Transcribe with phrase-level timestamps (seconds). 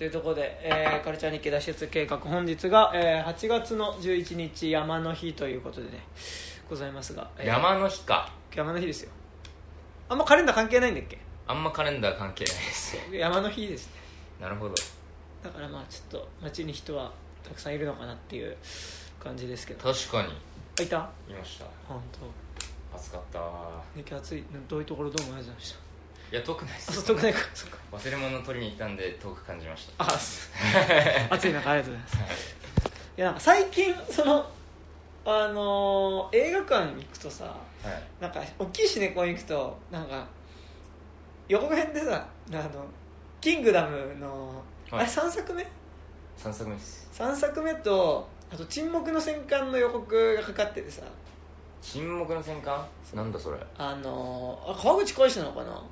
[0.00, 6.02] というところで、えーカルチャー日記脱出計画本日が、えー8月の11日山の日ということでね
[6.70, 8.32] ございますが、えー山の日か。
[8.56, 9.10] 山の日ですよ。
[10.08, 11.18] あんまカレンダー関係ないんだっけ？
[11.46, 13.92] あんまカレンダー関係ないです山の日ですね。
[14.40, 14.74] なるほど。
[15.44, 17.12] だからまあちょっと街に人は
[17.46, 18.56] たくさんいるのかなっていう
[19.22, 19.92] 感じですけど。
[19.92, 20.28] 確かに。
[20.78, 21.10] あいた？
[21.28, 21.66] いました。
[21.86, 22.02] 本
[22.90, 22.96] 当。
[22.96, 23.38] 暑かった。
[23.38, 24.44] わね暑い。
[24.66, 25.89] どういうところどうもありがとうございました
[26.30, 26.90] いや遠くないです。
[26.90, 27.40] あそう遠くないか。
[27.40, 27.46] か。
[27.92, 30.04] 忘れ物取りに行ったんで遠く感じました。
[30.04, 30.50] あす
[31.30, 32.56] 暑い中ありがとうございます。
[33.16, 33.20] い。
[33.20, 34.46] やなんか最近その
[35.24, 37.52] あのー映画館行くとさは
[37.90, 38.02] い。
[38.20, 40.24] なんか大きいシネコン行くとなんか
[41.48, 42.60] 予告編でさあの
[43.40, 45.00] 「キングダムの」はい。
[45.02, 45.66] あれ3作目
[46.38, 47.08] ？3作目です。
[47.12, 51.02] 3作目とあと「沈黙の戦艦」の予告がかかっててさ。
[51.82, 52.86] 沈黙の戦艦？
[53.14, 53.58] なんだそれ。
[53.78, 55.82] あのーあ川口浩史なのかな？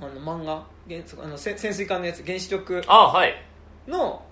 [0.00, 3.34] あの漫画原作あのせ潜水艦のやつ原子力あはい。
[3.88, 4.22] の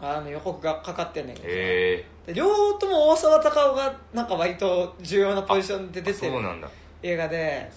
[0.00, 1.48] あの予告がかかってんねんけど。
[1.48, 6.68] さへで両方とも大沢たかおがなんか割と重要なポジションでえ出てるそうなんだ。
[7.02, 7.70] 映画で。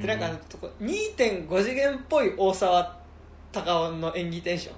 [0.00, 2.96] うでなんかとこ2.5次元っぽい大沢
[3.52, 4.72] たかおの演技テンショ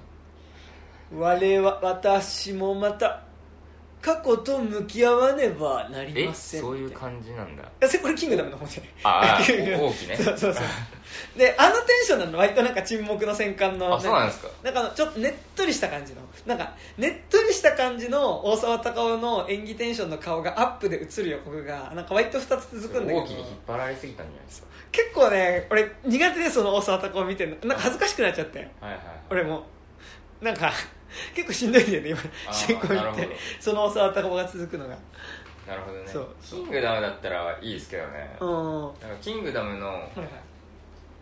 [1.15, 1.19] ン。
[1.19, 3.21] 我は私もまた
[4.01, 7.63] 過去と向き合わねばなりえませんそういう感じなんだ。
[7.63, 10.15] これキングダムの方でああ 大きね。
[10.15, 10.63] そうそうそう。
[11.37, 13.95] であのテンションなの割となんか沈黙の戦艦の。
[13.95, 14.49] あそうなんですか。
[14.63, 16.21] なんかあのちょっとねっとりした感じの。
[16.45, 23.25] なんかねっとりした感じの大沢たかおの演技テンションの顔がアップで映る予告がなんか割と2つ続くんだけど。
[23.25, 27.69] 大きに引っ張られすぎたんじゃないですか結構ね俺苦手でその大沢たかお見てるの。
[27.69, 28.59] なんか恥ずかしくなっちゃって。
[28.59, 29.01] はいはい。
[29.31, 29.65] 俺も。
[30.41, 30.71] なんか
[31.35, 32.19] 結構しんどいんだよね今。
[32.53, 33.29] 新婚行って。
[33.59, 34.95] その大沢たかおが続くのが。
[35.67, 36.07] なるほどね。
[36.07, 36.27] そう。
[36.41, 38.37] キングダムだったらいいですけどね。
[38.39, 38.85] うん。
[38.85, 40.07] はなんかキングダムのいはい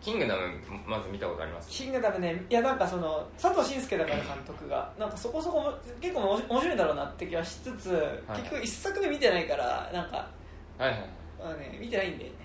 [0.00, 0.42] キングダム
[0.86, 1.68] まず見たことあります？
[1.68, 2.44] キングダムね。
[2.48, 4.92] いやなんかその佐藤慎介だから監督が。
[4.98, 7.92] なんかそこそこも結構も面白いんだろうなって気はしつつ、
[8.28, 8.38] はい。
[8.38, 10.28] 結局一作目見てないからなんか
[10.78, 11.08] はいはい。
[11.40, 12.36] まあね見てないんだよね。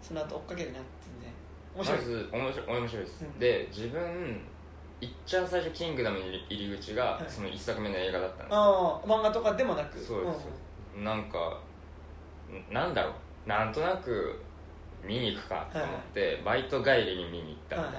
[0.00, 1.32] その後追っかけるな全然
[1.74, 1.98] 面白い。
[1.98, 3.38] まず面白い面白いです、うん。
[3.38, 4.40] で自分
[5.00, 7.24] いっちゃん最初キングダムに入り口がはい。
[7.30, 8.58] その一作目の映画だったんですよ。
[8.58, 9.98] ああ漫画とかでもなく？
[9.98, 10.46] そうです、
[11.02, 11.38] なんか
[12.50, 12.74] ん。
[12.74, 13.48] なんだろう。
[13.48, 14.40] なんとなく
[15.04, 17.90] 見に行くかと思って、バイト帰りに見に行った、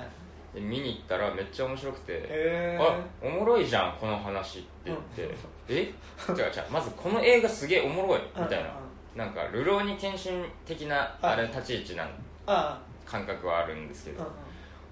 [0.53, 5.35] で見に行ったらめっちゃ面白くて、へあおもろいじゃんこの話って言って、
[5.69, 5.73] え？
[5.75, 8.69] 違う違うまずこの映画すげえおもろいみたいな、
[9.15, 12.07] なんか「流浪に転身」的なあれ立ち位置な
[12.45, 14.23] あ感覚はあるんですけど、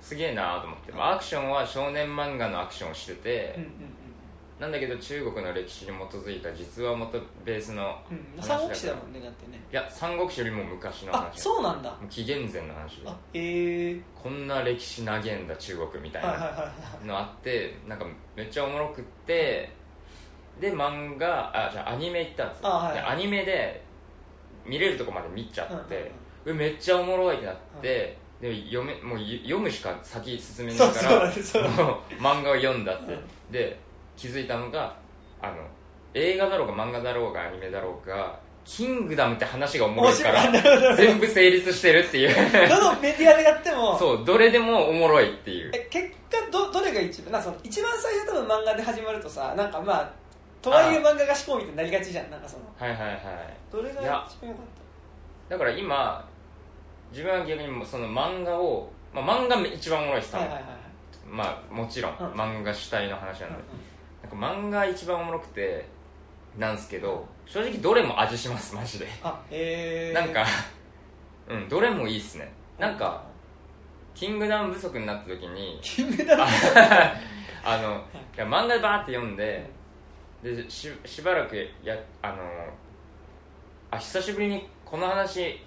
[0.01, 3.71] すげえなと思って、まあアクションは少年漫画のアクションをしてて、うんうん
[4.59, 8.17] なんだけど中国の歴史に基づいた実話元ベースのうん。
[8.17, 9.63] うん話だから三国志だもんねだってね。
[9.71, 11.95] いや三国志よりも昔のあ話そうなんだ。
[12.09, 12.95] 紀元前の話。
[13.01, 14.01] であへえ。
[14.15, 16.73] こんな歴史長えんだ中国みたいな
[17.05, 19.71] のあってなんかめっちゃおもろくって
[20.59, 23.83] で漫画あじゃあアニメ行ったんですよ、あはいでアニメで
[24.65, 26.11] 見れるとこまで見ちゃって、
[26.45, 26.67] うんうんうん。
[26.67, 31.33] うめっちゃおもろいってなって、で読めもうゆ読むしか先進めないから
[32.19, 33.21] 漫画を読んだって、うん。
[33.51, 33.79] で
[34.15, 34.95] 気づいたのが
[35.41, 35.55] あの
[36.13, 40.51] 映画だろうが漫画だろうがアニメだろうがキングダムって話がおもろいから
[40.95, 42.69] 全部成立してるっていう。
[42.69, 45.71] どのメディアでやってもそうどれでもおもろいっていう。
[45.73, 50.11] え結果どどれが一番なその一番最初多分漫画で始まるとさなんかまあ
[50.61, 52.29] とはいえ漫画が思考みたいになりがちじゃん。
[52.29, 53.19] なんかそのはいはいはい。
[53.71, 54.27] どれが一番良かっ
[55.49, 56.27] だから今
[57.11, 60.81] 自分は逆にその漫画を、まあ、漫画一番おもろいです多分、たはいはいはいはい。
[61.29, 62.27] まあもちろん、うん。
[62.33, 63.55] 漫画主体の話なんで、
[64.23, 65.85] なんか漫画一番おもろくて
[66.57, 69.07] なんですけど正直どれも味しますマジで。
[69.23, 70.45] あへえなんか
[71.49, 72.51] うんどれもいいっすね。
[72.77, 73.23] なんか
[74.13, 76.47] キングダム不足になった時に金メダルあ
[77.63, 78.03] あの
[78.35, 78.37] い。
[78.37, 79.69] や漫画でバーって読んで
[80.43, 82.37] でししばらくやあの
[83.91, 85.59] あ久しぶりにこの話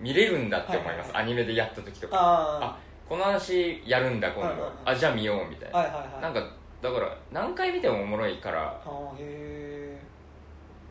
[0.00, 2.16] 見れるんだって思います、アニメでやった時とか。
[2.16, 2.78] ああ
[3.08, 4.70] この話やるんだ今度、うんうんうん。
[4.84, 6.42] あじゃあ見ようみたいな、なんか
[6.82, 8.80] だから何回見てもおもろいから。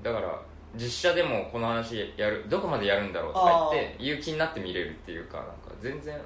[0.04, 0.42] だから
[0.76, 6.20] 実写でもこの話やるどこまでやるんだろうとか言って言う気になって見れるっていうかなんか全然。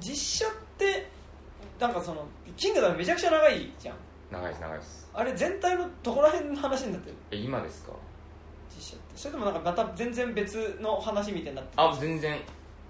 [0.00, 1.08] 実写って
[1.80, 2.24] なんかその
[2.56, 3.96] キングダムめちゃくちゃ長いじゃん。
[4.30, 5.10] 長いです長いです。
[5.14, 7.92] あれ全体のどこら辺の話になってるえ今ですか？
[8.78, 9.16] 実写って。
[9.16, 12.38] それともなんかまた全然別の話みたいになってるあ全然。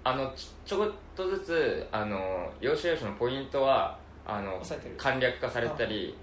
[0.03, 4.61] あのちちょこっとずつあの要所要所のポイントはあの
[4.97, 6.15] 簡略化されたり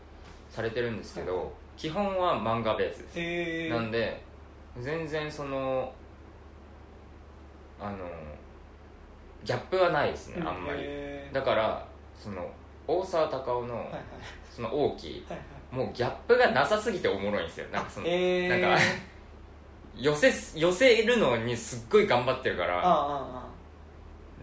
[0.49, 3.21] されてるんですけど基本は漫画ベースです。
[3.21, 4.23] へえなんで
[4.81, 5.93] 全然その
[7.79, 7.99] あの
[9.45, 10.81] ギャップはないですねあんまり。
[11.33, 11.87] だから
[12.19, 12.49] その
[12.87, 14.03] 大沢たかおのはいはい。
[14.51, 15.41] その王毅はい
[15.71, 17.67] もうギャップがなさすぎておもろいんですよ。
[17.71, 18.85] なんかその、えー、なんか
[19.99, 23.47] 寄せ寄せるのにすっごい頑張ってるかああらあ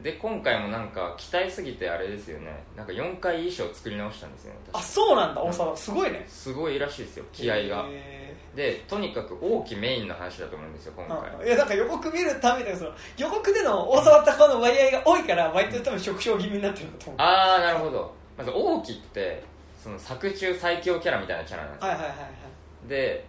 [0.02, 2.62] で今回もなんか期待すぎてあれですよね。
[2.76, 4.92] なんか4回衣装作り直したんですよねああ確か。
[4.92, 5.42] そうなんだ。
[5.42, 6.26] 大沢すごいね。
[6.28, 7.86] すごいらしいですよ気合が。
[7.90, 11.42] へでとにかく大きメインの話だと思うんですよ今ー回。
[11.42, 17.22] あいやなんか予告見るためにその予告での大沢たかおの割合が多いから割と多分縮小気味になってるんだと思う。
[17.22, 18.14] ああなるほど。
[18.38, 19.44] まず大きって
[19.82, 21.90] その作中最強キャラみたいなキャラなんですよ。
[21.92, 22.90] はいはいはいはい。
[22.90, 23.26] で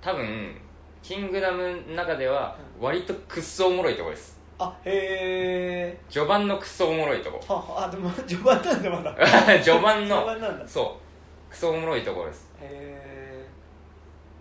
[0.00, 0.56] 多分
[1.02, 4.38] キングダムの中では割とクッソおもろいとこです。
[4.58, 7.40] あへえ序盤のクソおもろいとこ。
[7.48, 9.16] あでも序盤なんだまだ。
[9.62, 10.64] 序盤の序盤なんだ。
[10.64, 10.96] へ そ
[11.48, 11.50] う。
[11.50, 12.54] クソおもろいところです。
[12.60, 13.46] え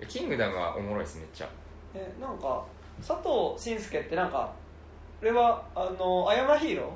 [0.08, 1.50] キングダムはおもろいですめっちゃ。
[1.94, 2.64] えなんか
[3.06, 4.52] 佐藤慎介ってなんか
[5.22, 6.94] 俺はあの「アヤマヒーロ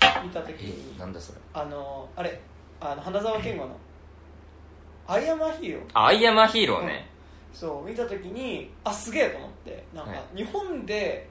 [0.00, 0.98] ー」見た時に。
[0.98, 1.38] なんだそれ。
[1.52, 2.40] あのあれ
[2.80, 3.76] あの花澤健吾の
[5.08, 5.84] 「アイアマヒーロー。
[5.94, 7.08] あアイアマヒーローね、」
[7.58, 9.84] そう見た時にあすげえと思って。
[9.94, 10.36] なんかはい。
[10.36, 11.26] 日本で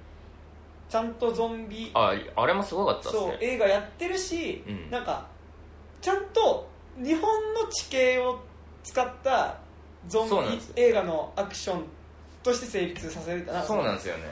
[0.90, 4.90] ちゃんとゾンビああれもすごかったですそうね映画やってるし、うん。
[4.90, 5.28] なんか
[6.02, 6.68] ちゃんと
[6.98, 7.22] 日本
[7.54, 8.40] の地形を
[8.84, 9.58] 使った
[10.08, 10.30] ゾン
[10.76, 11.84] ビ映画のアクション
[12.42, 13.62] として成立させるな。
[13.62, 14.24] そうなんですよね。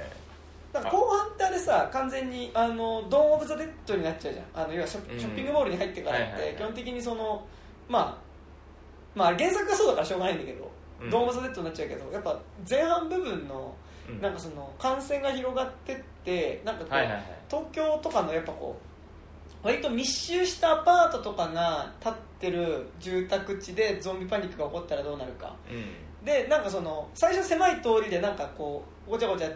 [0.73, 4.63] なんか後半ってあれさ完全にあのドーン・オブ・ザ・デッドになっちゃうじゃん。
[4.63, 6.55] あの要はショッピングモールに入ってからって。
[6.57, 7.45] 基本的にその
[7.87, 8.17] まあ
[9.13, 11.09] まあ原作がそうだからしょうがないんだけど、うん。
[11.09, 13.75] ドーン・オブ・ザ・デッドになっちゃうけどやっぱ前半部分の
[14.09, 14.21] うん。
[14.21, 17.23] なんかその感染が広がってってなんかこう、はいはいはい。
[17.49, 18.77] 東京とかのやっぱこ
[19.63, 25.55] う割と密集したアパートとかが建ってる住宅地でゾンビパニックが起こったらどうなるか。
[25.69, 26.25] うん。
[26.25, 29.49] でなんかその最初狭い通りでなんかこうごちゃごちゃ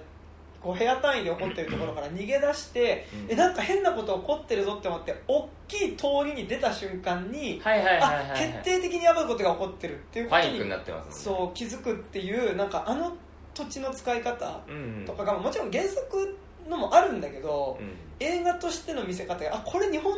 [0.68, 3.32] こう部屋単位で起こってるところから逃げ出して、うん。
[3.32, 10.76] えなんか変なこと起こってるぞって思って大きい通りに出た瞬間に、はいはいはいはいあ決定的にやばいことが起こってるっていうことにね。
[11.10, 13.16] そう気づくっていうなんかあの
[13.54, 15.06] 土地の使い方うん。
[15.06, 16.38] とかがもちろん原作
[16.68, 17.96] のもあるんだけど、うん。
[18.20, 20.14] 映画としての見せ方があこれ日本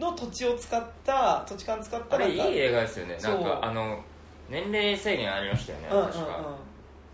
[0.00, 3.16] の土地を使った土地勘使ったあれいい映画ですよね。
[3.22, 4.00] なんかあの
[4.48, 6.12] 年齢制限ありましたよねうんうんうん。
[6.12, 6.69] 確か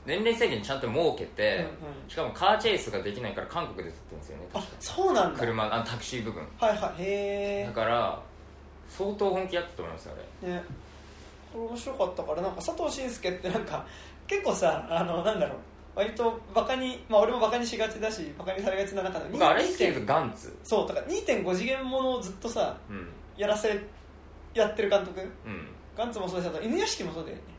[0.07, 1.65] 年齢制限ちゃんと設けて、うん
[2.05, 2.09] うん。
[2.09, 5.39] しかもカーチェイスができないから韓国で撮ってるんですよねあそうなんだ。
[5.41, 6.43] 車あのタクシー部分。
[6.59, 7.03] はいはい。
[7.03, 8.23] へだから
[8.89, 10.63] 相当本気やったと思いますよあえね。
[11.53, 13.85] これ面白かったからなんか佐藤慎介ってなんか
[14.27, 15.59] 結構さあのなんだろう。
[15.97, 20.57] 割とバカにまあ俺もバカにしがちだしバカにされがちな中でれ僕あれ好きです2.5ガンツ。
[20.65, 23.09] そうだから2.5次元ものをずっとさうん。
[23.37, 23.81] やらせ
[24.55, 25.21] やってる監督。
[25.21, 25.69] うん。
[25.97, 27.43] ガンツもそうだしあと犬屋敷もそうだよね。
[27.49, 27.56] あ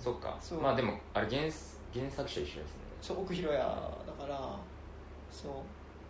[0.00, 0.36] そっか。
[0.40, 0.60] そう。
[0.60, 1.42] まあでもあれ原
[1.92, 2.64] 原作者一緒ですね。
[3.00, 4.56] そう奥弘也だから
[5.30, 5.52] そう。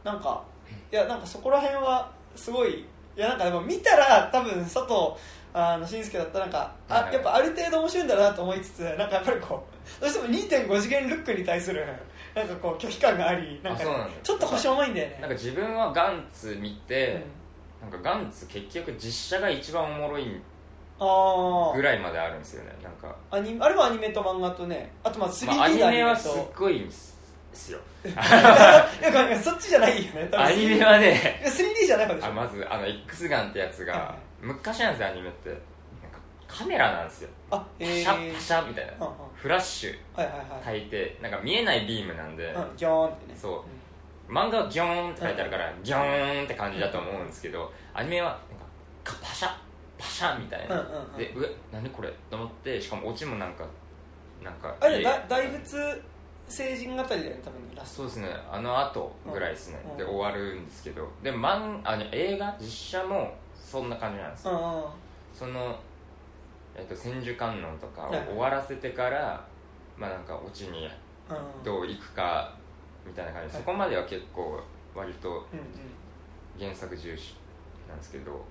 [0.05, 0.43] なんか
[0.91, 4.95] いやなんかそこら辺はすごいいやなんかでも見たら多分佐藤
[5.53, 9.67] あの慎介だったらなんかあやっぱある程度面白いんだなと思いつつなんかやっぱりこ
[9.99, 11.85] うどうしても2.5次元ルックに対する
[12.35, 13.83] なんかこう拒否感がありなんか
[14.23, 15.19] ちょっと腰重いんだよね。
[15.21, 17.25] なんか自分はガンツ見て、
[17.83, 17.91] うん。
[17.91, 20.41] なんかガンツ結局実写が一番おもろいあ
[21.75, 22.77] ぐらいまであるんですよね。
[22.83, 24.93] なんか、あアニあれもアニメと漫画とね。
[25.03, 27.79] あとまあ 3D まあ、アニのメはすっとごいんですよ。
[28.05, 30.29] いやそっちじゃないよね。
[30.37, 31.41] アニメはね。
[31.43, 32.29] いや 3D じゃない方でしょ？
[32.29, 35.61] あまずあの X ガンってやつが昔なんですよアニメってなんか
[36.47, 37.31] カメラなんですよ。
[37.51, 38.93] あパえシャパシャみたいな。
[39.01, 39.15] うんうん。
[39.35, 41.17] フラッシュはいはいはい。
[41.23, 43.39] なんか見えないビームなんで、うん、ギョーンってね。
[43.41, 43.65] そ
[44.29, 44.33] う。
[44.33, 48.41] 漫画はギョーンって書いてあるからギョーンって感じだと思うんですけどアニメはなんか
[49.03, 49.49] カパシャ
[50.01, 51.17] パシャみたいな、うんうんうん。
[51.17, 53.65] でうえ何これと思ってしかもオチもなんか
[54.43, 56.03] なんかあれえだ大仏
[56.49, 58.29] 成人語りだよね多分ねラスそうですね。
[58.51, 59.97] あの後ぐらいですね、うん。
[59.97, 61.09] で終わるんですけど。
[61.23, 62.67] で漫あの映画実
[63.01, 64.85] 写もそんな感じなんですよ、トうんうん。
[65.33, 65.79] その、
[66.75, 69.45] えっと千手観音とかを終わらせてから、
[69.97, 70.89] まあなんかオチに
[71.29, 72.53] うんどういくか
[73.07, 73.53] みたいな感じ。
[73.53, 73.65] で、はい。
[73.65, 74.61] そこまでは結構
[74.95, 75.47] 割とうんうん。
[76.59, 77.37] 原作重視
[77.89, 78.45] なんですけど。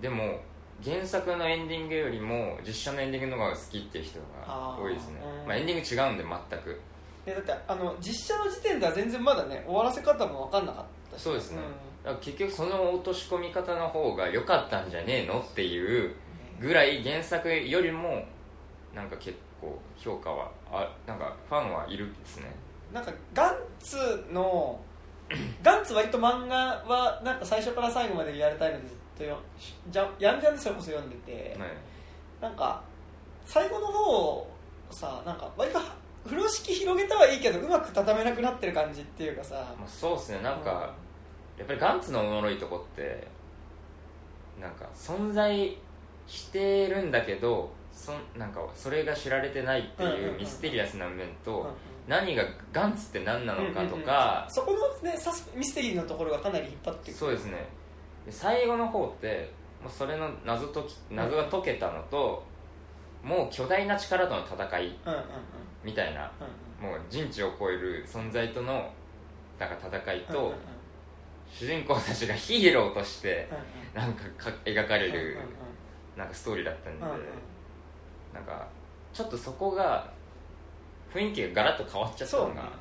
[0.00, 0.38] でも
[0.84, 5.20] 原作のエンディングよりも実写のエンディングの方が好きっていう人が多いですね。
[5.46, 6.80] まあ、エンディング違うんで全く。
[7.26, 11.22] えだってあの実写の時点では全然まだね終わらせ方も分かんなかったし。
[11.22, 11.58] そうですね。
[12.04, 16.14] だから結局その落とし込み方の方が良かったんじゃねえのっていう
[16.60, 18.24] ぐらい原作よりも
[18.94, 22.54] なんか結構評価はあなんかファンはいるですね。
[22.92, 23.96] なんかガンツ
[24.32, 24.80] の
[25.62, 29.38] ガンツ割と漫画はなんか最初から最後までリアルタイムでずっとよ
[29.90, 31.68] じゃやんじゃんでそれこそ読んでて、はい。
[32.40, 32.82] なんか
[33.44, 34.46] 最後の方
[34.90, 35.80] さなんか割と
[36.24, 40.40] 風呂敷広げたはいいけどうまく畳めなくなってる感じっていうかさまあ、そうですね。
[40.42, 40.94] なんか、
[41.56, 43.26] やっぱりガンツのおもろいとこって
[44.60, 45.76] なんか存在
[46.26, 51.72] してるんだけどそんなんかそれが知られてないってうんうんうんいうミステリアスな面と、うんうん。
[52.06, 54.02] 何がガンツって何なのかとうんうんうん。
[54.04, 54.78] か、そこの
[55.10, 55.16] ね
[55.54, 57.12] ミステリーのところがかなり引っ張ってくる。
[57.14, 57.52] そうですね。
[57.52, 57.58] で
[58.30, 59.50] 最後の方って
[59.82, 62.44] もうそれの謎解き謎が解けたのと、
[63.22, 64.98] もう巨大な力との戦い
[65.84, 66.30] みたいな
[66.80, 68.90] うんもう人知を超える存在との
[69.58, 70.54] なんか戦いと、
[71.50, 73.48] 主人公たちがヒーローとして
[73.94, 75.38] うんなんかか描かれる
[76.16, 77.04] なんかストーリーだったんで、
[78.32, 78.66] なんか
[79.12, 80.10] ちょっとそこが
[81.12, 82.54] 雰囲気がガラッと変わっちゃったそうね。
[82.56, 82.72] のが、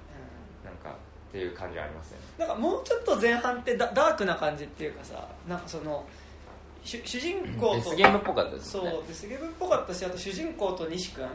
[1.37, 2.23] っていう感じはありますよね。
[2.39, 6.03] なんかもうちょっと前半ってダダークな感じっていうかさなんかその
[6.83, 11.27] 主主人公デとスゲームっぽかったですそうデスゲームっぽかったしあと主人公と西君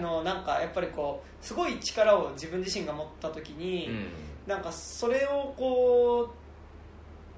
[0.00, 4.06] のなんかやっぱりこうすごい力を自分自身が持った時に、うん。
[4.46, 6.30] なんかそれをこ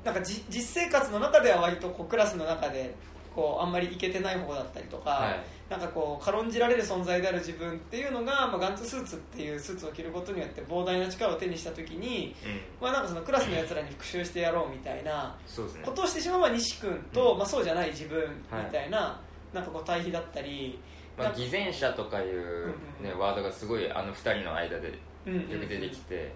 [0.05, 2.95] うなんかじ実生活の中では割とこうクラスの中で
[3.35, 12.61] こうあんまりいけてない方だったりとか、はいなんかこう軽んじられる存在である自分っていうのが、まあ、ガンツスーツっていうスーツを着ることによって膨大な力を手にした時に、うん。
[12.83, 15.37] まあ、なんかそのクラスのやつらに復讐してやろうみたいな
[15.85, 17.39] ことをしてしまうのは西君と、うん。
[17.39, 18.21] まあ、そうじゃない自分
[18.53, 19.21] みたいな,、
[19.55, 20.77] なんかこう対比だったり、
[21.17, 25.51] まあ、偽善者とかいう、うんね、ワードがすごいあの二人の間でうんうんうん。
[25.51, 26.33] よく出てきて、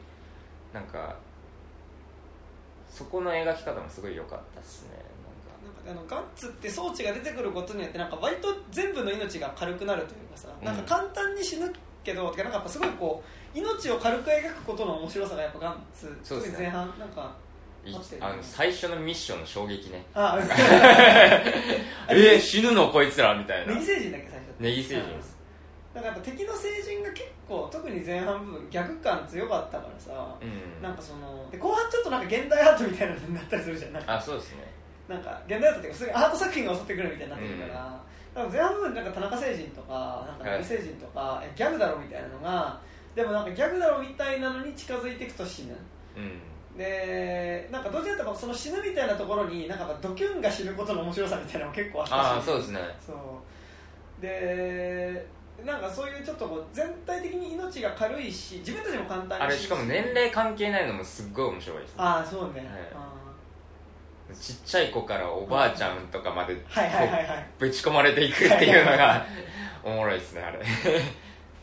[0.73, 1.17] なんか
[2.89, 4.91] そこの描き方もすごい良かったっすね
[5.87, 10.67] あのガンツって装置が出てくることによってなんか割と全部の命が軽くなるというかさ、うん。
[10.67, 11.71] なんか簡単に死ぬ
[12.03, 13.23] けどなんかやっぱすごいこ
[13.55, 17.35] う命を軽く描くことの面白さがやっぱガンツ特に前半なんか
[18.21, 20.07] あの最初のミッションの衝撃ね。
[20.15, 20.39] あ
[22.09, 23.75] えー、死ぬのこいつらみたいな。
[23.75, 25.37] ネギ星人だっけ最初ネギ星人です。
[25.93, 30.83] なんかやっぱ敵の星人が結構特に前半部分逆感強かったからさ、うん。
[30.83, 33.93] なんかそので後半ちょっとなんか現代アートみたいなのになったりするじゃん。
[33.93, 34.65] なんかあそうですね
[35.09, 42.81] なんか現代アートっていうか普通にアート作品が襲ってくるみたいになってくるから、だから前半部分なんか田中星人とかなんか星人とか、えギャグだろみたいなのが
[43.15, 45.77] でもなんかギャグだろみたいなのに近づいていくと死ぬ。
[46.17, 46.79] うん。
[46.79, 52.13] でなんかどっちかっていうとその死ぬみたいなところになんかドキュンが死ぬことの面白さみたいなのも結構あったし。
[52.15, 52.81] ああそうですね。
[53.07, 54.23] そう。
[54.23, 55.27] で
[55.65, 61.95] なんかそういうちょっとこう全体的に命が軽いし自分たちも簡単にあれしかも年齢関係ないのもすっごい面白いですね。
[61.99, 62.67] ああそうね、はい。
[62.93, 63.14] あ
[64.33, 66.55] ちっちゃい子からおばあちゃんとかまで
[67.59, 69.27] ぶち込まれていくっていうのが
[69.85, 70.59] おもろいですねあれ。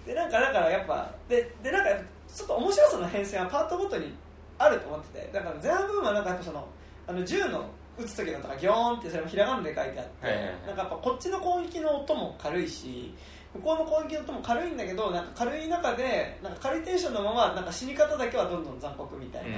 [0.05, 2.03] でなんかだからやっぱででなんか
[2.33, 4.13] ちょっと面白さの変遷はパートごとに
[4.57, 6.67] あると思っててだから前半部分はなんかやっぱその
[7.07, 7.65] あの銃の
[7.97, 10.53] 撃つ時のとかギョーンってそれもひらがなで書いてあって、はいはいはい。
[10.67, 13.13] なんかやっぱこっちの攻撃の音も軽いし
[13.55, 19.53] 向こうの攻撃の音も軽いんだけどなんか軽い中でなんか軽いテンションのままなんか死に方だけはどんどん残酷みたいな、うん。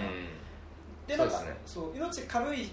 [1.05, 1.57] でなんかそうね。
[1.65, 2.71] そう命軽い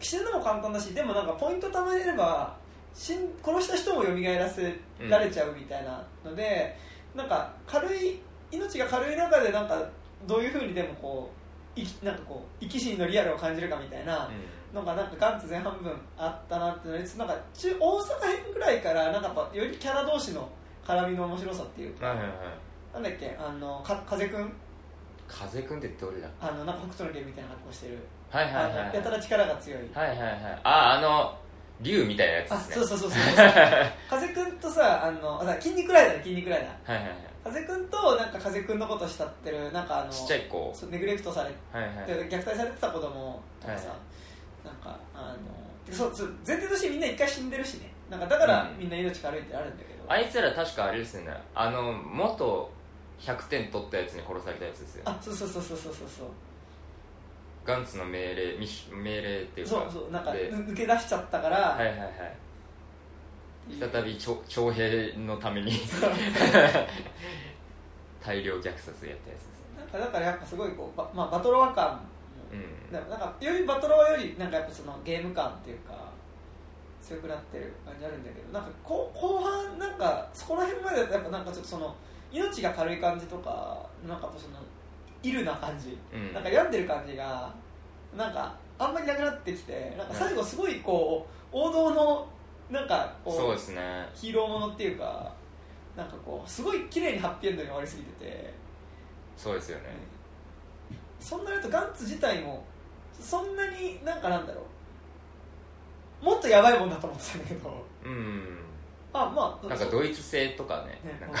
[0.00, 2.56] 死ぬのも簡単だしでもなんかポイント貯めれば
[2.94, 4.74] 死ん殺した人も蘇らせ
[5.08, 6.76] られちゃうみたいなので、
[7.14, 8.20] なんか軽い
[8.50, 9.82] 命が軽い中でなんか
[10.26, 11.30] どういうふうにでもこ
[11.76, 14.30] う生きなんかこう生き死にのリアルを感じるかみたいな
[14.72, 20.48] のがなんかガンツ前半部分あったなってのになんか中大阪編ぐらいからなんかやっぱよりキャラ同士の
[20.86, 22.48] 絡みの面白さっていうか、うんはいはいはい。
[22.94, 24.52] なんだっけあのか風くん？
[25.26, 26.28] 風くんってどれだ？
[26.40, 27.98] あのなんか北斗の拳みたいな格好してる、
[28.34, 29.80] はいはいはいやたら力が強い。
[29.94, 30.60] はいはいはい。
[30.64, 31.38] ああの
[31.80, 32.74] 竜みたいなやつあですね。
[32.74, 33.46] そうそうそうそうそう
[34.10, 36.96] 風くんとさあのあさ筋肉ライダーだ筋肉ライダー。
[36.96, 37.18] はいはいはい。
[37.44, 40.72] 風くんとなんか風くんのこと慕ってるなんかあのちっちゃい子。
[40.74, 41.94] そうネグレクトされて、はいはい。
[42.28, 43.94] 虐待されてた子供とかさ、は
[44.64, 45.36] なんかあ
[45.88, 47.92] のそうそう前提としてみんな一回死んでるしね。
[48.10, 48.78] なんかだからうん。
[48.78, 51.32] みんな命軽いってあるんだけど、あいつら確かあれですね。
[51.54, 52.70] あの元
[53.20, 55.02] 100点取ったやつに殺されたやつですよ。
[55.04, 56.26] あそうそうそうそうそうそうそう
[57.64, 58.58] ガンツの命令
[58.92, 59.72] 命令っていうか。
[59.72, 62.10] そうそうなんか抜け出しちゃったから、はいはいはい。
[63.80, 65.72] 再び徴徴兵のために。
[68.24, 69.78] 大量虐殺やったやつですね。
[69.78, 72.00] なんかだからやっぱすごいこう、ばまあ、バトロワ感も。
[72.52, 72.92] うん。
[72.92, 76.12] でもなんかよりバトロワよりなんかやっぱそのゲーム感っていうか
[77.02, 81.94] 強くなってる感じあるんだけどなんか後後半なんかそこら辺までやっぱなんかちょっとその
[82.32, 84.56] 命が軽い感じとかなんかその
[85.24, 86.32] イルな感じ、うん。
[86.34, 87.52] なんか病んでる感じが
[88.16, 92.26] なんかあんまりなくなってきてなんか最後すごいこう王道の
[92.70, 93.82] なんかこうそうですね。
[94.14, 95.32] ヒーローものっていうか
[95.96, 98.54] なんかこうすごい綺麗にハッピーエンドに終わりすぎてて。
[99.36, 99.84] そうですよね。
[101.18, 102.64] そんなにとガンツ自体も
[103.18, 104.62] そんなになんかなんだろ
[106.22, 106.24] う。
[106.24, 107.84] もっとやばいもんだと思ってたんだけど。
[108.04, 108.58] うん。
[109.12, 111.00] あまあなんかドイツ製とかね。
[111.04, 111.38] ねなんか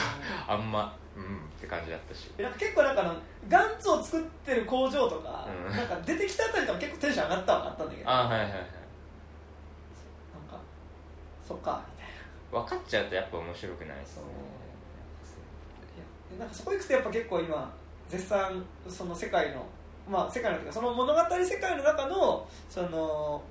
[0.48, 1.36] あんまうん。
[1.36, 2.30] って感じだったし。
[2.38, 3.14] なんか結構なんかあの
[3.48, 5.76] ガンツを作ってる工場とか、うん。
[5.76, 7.72] なんか出てきたあたりとか結構テンション上がったは上が。
[7.72, 8.66] ったんだけどあはいはいはい。
[11.46, 12.08] そっかみたい
[12.52, 12.60] な。
[12.62, 14.22] 分かっちゃうとやっぱ面白くないですね。
[16.32, 17.72] でなんかそこ行くとやっぱ結構今
[18.08, 19.66] 絶賛その世界の
[20.08, 23.42] まあ世界のというかその物語世界の中のその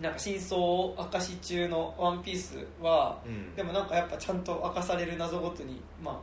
[0.00, 3.54] なんか真相を明かし中の「ワンピースは、うん。
[3.54, 6.14] でもなんかやっぱちゃんと明かされる謎ごとにまあ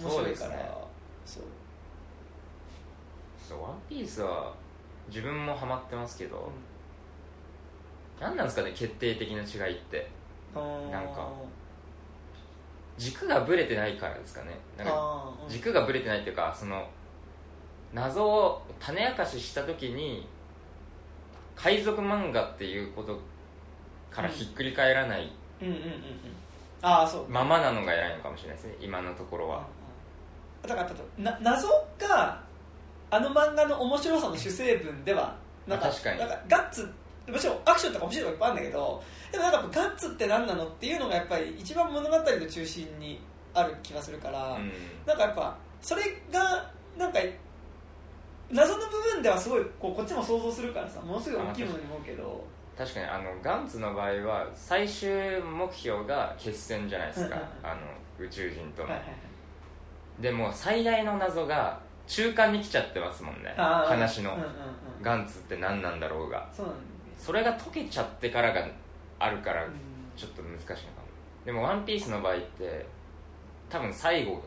[0.00, 0.24] 面白いから。
[0.24, 0.70] そうですね。
[3.48, 3.62] そう。
[3.62, 4.52] ワンピースは
[5.08, 6.50] 自分もハマってますけど、
[8.20, 10.10] 何なんですかね決定的な違いって。
[10.54, 11.28] うんなんか
[12.96, 14.58] 軸がぶれてないからですかね。
[14.76, 16.88] なんか軸がぶれてないっていうかその
[17.94, 20.26] 謎を種明かしした時に
[21.54, 23.18] 海賊漫画っていうこと
[24.10, 25.32] からひっくり返らない
[27.28, 29.66] ままなのが偉いのかもしれないですね今のところは
[30.66, 32.42] だからな謎が
[33.10, 35.36] あの漫画の面白さの主成分では
[35.66, 36.18] なんかあ確かに。
[36.20, 36.88] なんかガッツ
[37.28, 43.20] もちろんアクションとか面白いのがいっぱいあるんだけどでもなんかガッツって何なのっていうのがやっぱり一番物語の中心に
[43.54, 44.72] ある気がするから、うん。
[45.06, 47.18] なんかやっぱそれがなんか
[48.50, 52.44] 謎の部分ではすごいこうこっちも想像するからさものすごい大きいものに思うけど。
[52.76, 55.10] 確かにあのガンツの場合は最終
[55.42, 57.42] 目標が決戦じゃないですか。
[57.62, 57.80] あの
[58.24, 59.27] 宇宙人との、はいはいはい
[60.20, 63.54] でも最大の謎が中間に来ちゃってますもんね。
[63.56, 64.52] 話の、うんうんうん。
[65.02, 66.48] ガンツって何なんだろうが。
[66.52, 66.72] そうね。
[67.16, 68.66] それが解けちゃってからが
[69.18, 69.72] あるからうん。
[70.16, 71.08] ちょっと難しいのかも。
[71.44, 72.84] でも「ワンピースの場合って
[73.70, 74.42] 多分最後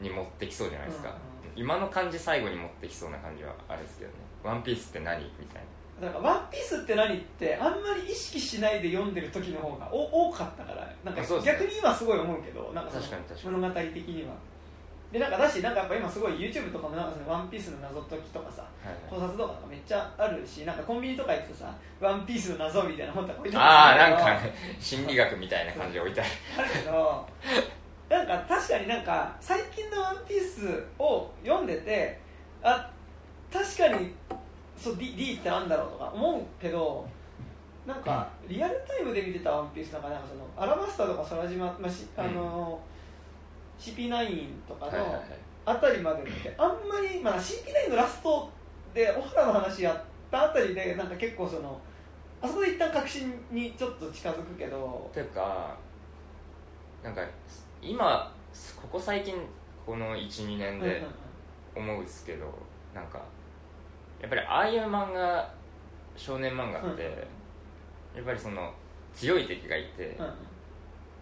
[0.00, 5.62] に持ってきそうじゃないですか、うんうん今の感じ最後に持ってきそうな感じはあれですけどね「ワンピースって何?」みたい
[6.00, 10.88] だから「ワンピースって何?」ってあんまり意識しないで読んでる時の方がお多かったから。
[11.04, 12.92] なんか逆に今すごい思うけどなんか
[13.44, 14.34] 物語的には。
[15.12, 18.64] でなんかだしなんかやっぱ今すごい YouTube とかもなんかそのワンピースの謎解きとかさ
[19.10, 23.98] 考察とかめっちゃあるしなんかコンビニとか行くとさ「ワンピースの謎」みたいな本とか置いてあある。
[23.98, 26.30] だけどなんかね心理学みたいな感じで置いてある。
[26.58, 27.28] あるけど
[28.08, 32.18] なんか確かになんか最近の「ワンピースを読んでて
[32.62, 32.90] あ
[33.52, 34.14] 確かに
[34.82, 37.06] そう D, D ってなんだろうとか思うけど
[37.86, 42.80] なんかリアルタイムで見てた「ワンピースなんかなんかそのアラバスタとか空島、まあしあの
[43.78, 45.22] CP9 とかの
[45.64, 48.50] あたりまで見てあんまり、まあ、CP9 のラスト
[48.94, 51.80] で小原の話やったあたりでなんか結構その
[52.40, 55.76] あそこで一旦確信にちょっと近づくけどというか
[57.02, 57.22] なんか
[57.80, 58.32] 今
[58.80, 59.34] ここ最近
[59.84, 61.02] この12年で
[61.74, 62.46] 思うんですけど
[62.94, 63.20] なんか
[64.22, 65.52] やっぱりああいう漫画
[66.16, 67.02] 少年漫画って、
[68.14, 68.72] やっぱりその
[69.12, 70.24] 強い敵がいて、うん。
[70.24, 70.32] うん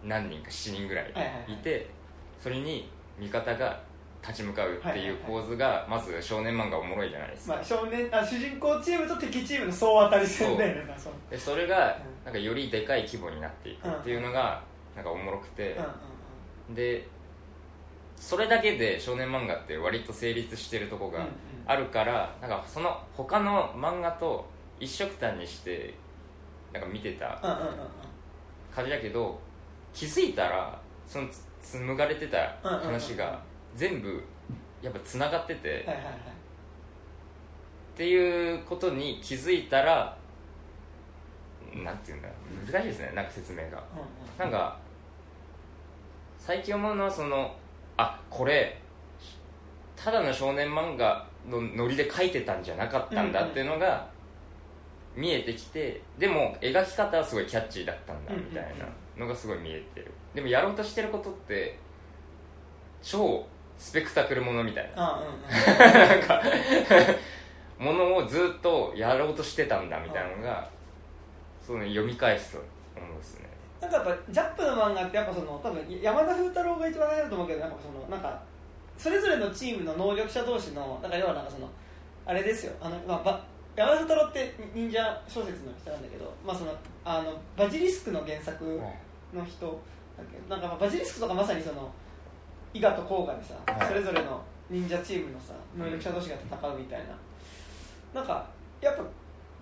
[0.03, 1.13] 何人か7人ぐらい
[1.47, 1.89] いて、
[2.39, 3.79] それに味方が
[4.21, 11.13] 立ち向かうっていう構図がまず少年漫画おもろいじゃないですか、まあ、少年あ主人公チームと敵チームの総当たり戦だよねそう。
[11.29, 14.61] でそれがなんかよりでかい規模になっていくっていうのが
[14.95, 15.71] なんかおもろくて。
[15.71, 15.85] うんうん
[16.69, 16.75] うん。
[16.75, 17.07] で
[18.15, 21.25] それだけで少年漫画って割と成立してるとこが
[21.65, 24.45] あるからなんかその他の漫画と
[24.79, 25.93] 一緒くたにして
[26.73, 27.39] なんか見てた
[28.73, 29.39] 感じだけど
[29.93, 33.39] 気づいたらそのつ紡がれてた話が
[33.75, 34.23] 全部
[34.81, 35.87] やっぱつながってて
[37.93, 40.17] っていうことに気づいたら
[41.75, 42.29] なんていうんだ
[42.65, 43.77] 難しいですねなんか説明が。
[44.37, 44.77] うなんか
[46.37, 47.55] 最近思うのはその
[47.97, 48.81] あこれ
[49.95, 54.07] ただの少年漫画のノリで描いてたんじゃなかったんだっていうのが
[55.15, 58.85] 見えてきてでも描き方はすごいキャッチーだったんだみたいな
[59.17, 60.11] のがすごい見えてる。
[60.33, 61.77] でもやろうとしてることって
[63.01, 63.45] 超
[63.77, 65.15] スペクタクルものみたいな。
[65.15, 66.41] あうんうんなんか
[67.77, 70.69] ものをずっとやろうとしてたんだみたいなのが
[71.65, 72.59] そうね読み返すと
[72.95, 73.49] 思うんですね。
[73.81, 78.39] なんかやっぱジャンプの漫画ってやっぱその多分山田風太郎が一番大事だと思うけどなんかそのなんか
[79.01, 81.67] それぞれのチームの能力者同士のなんか要はなんかその
[82.23, 82.73] あれですよ。
[82.79, 83.43] あの、まあ、ば
[83.75, 88.63] 山田風太郎って忍者小説の人なんだけど、まあ、そのあのバジリスクの原作
[89.33, 89.65] の人
[90.15, 91.91] だけどなんかまあバジリスクとかまさにその
[92.73, 93.87] 伊賀と甲賀でさ、はい。
[93.87, 96.99] それぞれの忍者チームのさ能力者同士が戦うみたい
[98.13, 98.47] な、なんか
[98.79, 99.03] やっぱ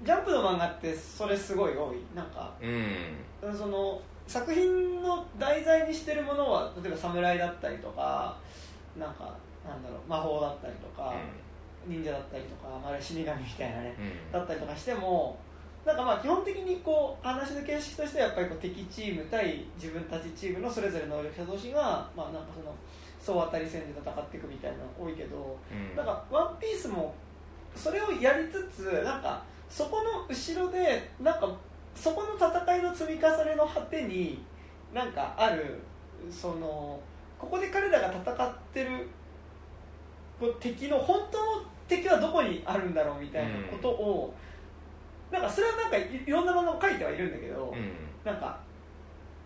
[0.04, 1.98] ジャンプの漫画ってそれすごい多い。
[2.14, 3.58] なんかうん。
[3.58, 8.38] その作品の題材にしてるものは例えば侍だったりとか
[8.98, 11.14] なんかなんだろう魔法だったりとか、
[11.86, 14.32] 忍者だったりとか、まあ、死神みたいなねうん。
[14.32, 15.38] だったりとかしても
[15.86, 22.76] なんかまあ基本的にこう話の形式としてはやっぱりこう敵チーム対自分たちチームのそれぞれ能力者同士がまあなんかその
[23.20, 25.96] 総当たり戦で戦っていくみたいなのが多いけど、うん。
[25.96, 27.14] なんか「ワンピースも
[27.76, 31.50] それをやりつつなんかそこの後ろでなんか
[31.96, 34.44] そこの戦いの積み重ねの果てに
[34.94, 35.80] なんかある
[36.32, 37.00] その
[37.40, 39.08] ここで彼らが戦ってる
[40.60, 44.34] 敵の本当の敵はどこにあるんだろうみたいなことを、
[45.32, 47.92] なんかそれはなんかいいろんなものを書いてはいるんだけど、うん。
[48.24, 48.60] なんか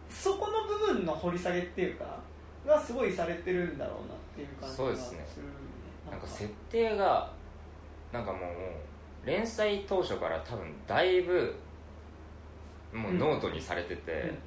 [0.09, 2.19] そこの部分の掘り下げっていうか
[2.65, 5.17] がすごいされてるんだろうなっていう感じがそうですね。
[5.37, 5.49] るね
[6.11, 7.31] なんか設定が
[8.11, 11.55] なんかもう連載当初から多分だいぶ
[12.91, 14.37] もうノートにされてて、うんうん。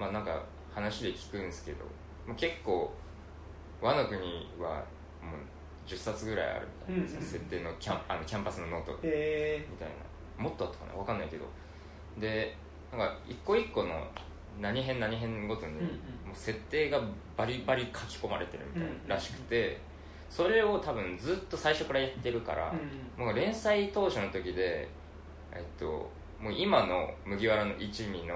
[0.00, 0.42] まあなんか
[0.74, 1.78] 話で聞くんですけど
[2.26, 2.92] まあ結構
[3.80, 4.18] ワノ国
[4.58, 4.82] は
[5.22, 9.94] もう10冊ぐらいあるみたいな、うんうん設定のキャンあのキャンパスのノートへみたいな。
[10.42, 10.92] もっとあったかな？
[10.94, 11.44] 分かんないけど。
[12.18, 12.56] で
[12.90, 14.06] なんか一個一個の
[14.60, 17.00] 何編何編ごとに、もう設定が
[17.36, 19.78] バリバリ書き込まれてるみたいらしくて、
[20.30, 22.72] それを多分ずっと最初からやってるから、
[23.18, 23.24] うん。
[23.26, 24.88] もう連載当初の時で、
[25.52, 26.10] えっと、
[26.40, 28.34] もう今の麦わらの一味の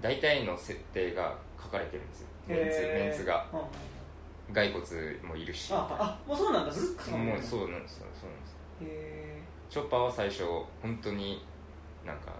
[0.00, 3.46] 大体の設定が書かれてるんですよメンツメンツが。
[3.52, 3.66] うんうん。
[4.52, 4.82] 骸骨
[5.22, 5.72] もいるし。
[5.72, 6.72] ああもうそうなんだ。
[6.72, 8.56] ブルックスもううそうなんですよそうなんです。
[8.82, 10.42] へチョッパーは最初
[10.82, 11.44] 本当に
[12.04, 12.32] なんか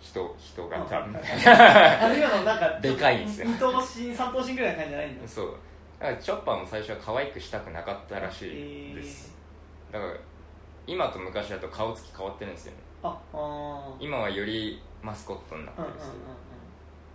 [0.00, 3.46] 人人ー型みたいあるいはのなんか でかいんですよ。
[3.46, 5.54] 二頭身三頭身ぐらいの感じじゃないんだなそう。
[6.00, 9.36] だからチョッパーも最初は可愛くしたくなかったらしいです。
[9.92, 10.12] だから
[10.86, 12.78] 今と昔だと顔つき変わってるんですよね。
[13.04, 16.14] ああ今はよりマスコットになってうんうんるんですよ、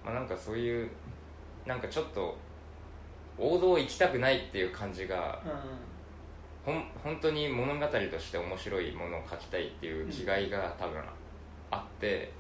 [0.06, 0.90] まあ、なんかそういう
[1.68, 2.36] なんかちょっと
[3.38, 5.52] 王道行きたくないっていう感じがうん。
[5.52, 5.58] うん
[6.68, 11.02] ほん本当に物語として面白いものを書きたいっていう気概が多分
[11.72, 12.34] あって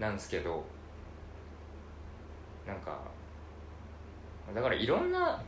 [0.00, 0.64] なんですけど
[2.66, 2.98] なんか
[4.52, 5.40] だからいろんな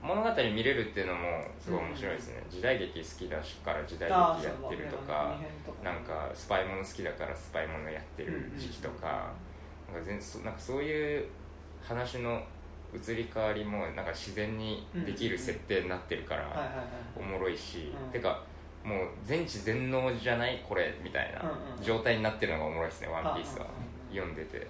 [0.00, 1.20] 物語見れるっていうのも
[1.60, 5.38] すごい面白いですね、時代劇好きだしから時代劇やってるとか
[5.82, 9.32] なんかスパイもの好きだからスパイものやってる時期とか,、
[9.92, 11.26] なんか全そなんかそういう
[11.84, 12.42] 話の
[12.94, 16.70] 移り変わりもなんか自然にできる設定になってるから、
[17.16, 18.10] おもろいし、うん。
[18.12, 18.42] てか
[18.84, 23.64] もう全知全能じゃないこれみたいなうんうん状態になってるのがおもろいですね「ワンピースは。
[23.64, 24.66] あうん読んでて。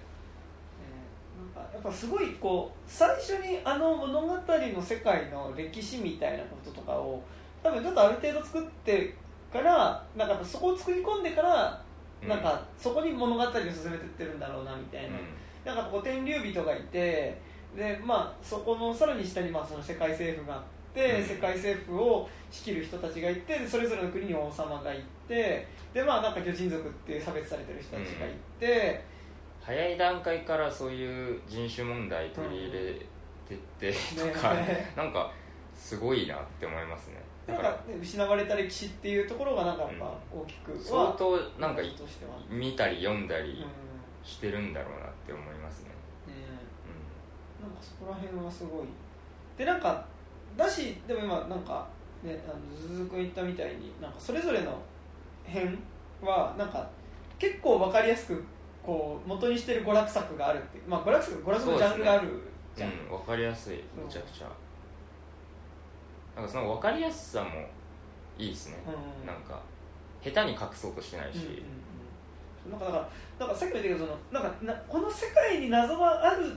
[1.73, 7.21] やっぱすごいこう最初にあの物語の世界の歴史みたいなこととかを
[7.61, 9.13] 多分ちょっとある程度作って
[9.51, 11.81] からなんかそこを作り込んでから、
[12.21, 12.39] うんなん。
[12.41, 15.09] かそこに物語を進めてってるんだろうなみたいな、
[15.65, 17.35] なんかこう天竜人がいて
[17.75, 20.61] で、まあ、そこのさらに下にまあその世界政府があっ
[20.93, 21.25] て、うん。
[21.25, 29.15] 世界政府を仕切る人たちがいてでそれぞれの国に王様がいてで、まあ、なんか魚人族っていう差別されてる人たちがいて。
[29.61, 32.93] 早い段階からそういう人種問題取り入れ
[33.49, 33.95] てってね
[34.31, 34.53] とか、
[34.95, 35.31] なんか
[35.75, 37.15] すごいなって思いますね。
[37.47, 41.81] だなんか、ね、失われた歴史っていうところがなんかやっぱ大きくは、相当なんか
[42.47, 43.85] 見たり読んだりうん。
[44.25, 45.89] してるんだろうなって思いますね、
[46.27, 46.33] ね
[47.61, 48.87] なんかそこら辺はすごい。
[49.57, 50.05] でなんか
[50.57, 51.87] だしでも今なんか
[52.23, 54.77] ねあのズズズ君言ったみたいになんかそれぞれの
[55.43, 55.77] 編
[56.21, 56.87] はなんか
[57.39, 58.43] 結構わかりやすく
[58.83, 62.41] こう元にしてる娯楽作があるってまあ娯楽作娯楽のジャンルがある
[62.75, 63.77] じゃん、うん、分かりやすい。
[63.95, 64.47] めちゃくちゃ。
[66.35, 67.49] なんかその分かりやすさも
[68.37, 69.61] いいですね、うんなんか
[70.21, 71.84] 下手に隠そうとしてないし、うんうんうん
[72.69, 76.55] なんかだからなんかさっきも言ったけどそのなんかなこの世界に謎があるっ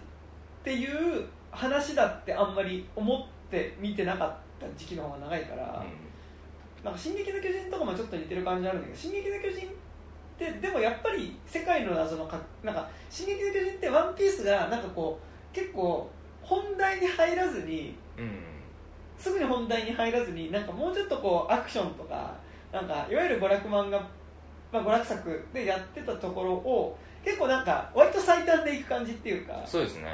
[0.63, 5.85] ていう話だってあんまり思って見てなかった時期の方が長いから、
[6.85, 9.71] なんか「進撃の巨人」とかもちょっと似てる感じあるんだけど「進撃の巨人」っ
[10.39, 15.19] てでもやっぱり世界の謎のかなんか「進撃の巨人」って「ワンピースがなんかこ
[15.53, 16.11] う結構
[16.43, 18.31] 本題に入らずにうん、うん。
[19.19, 22.35] すぐに本題に入らずになんかもうちょっとこうアクションとか
[22.73, 24.09] なんかいわゆる娯楽漫画、
[24.73, 30.05] まあ、娯楽作でやってたところを結構なんか割と最短でいく感じっていうかそうですね。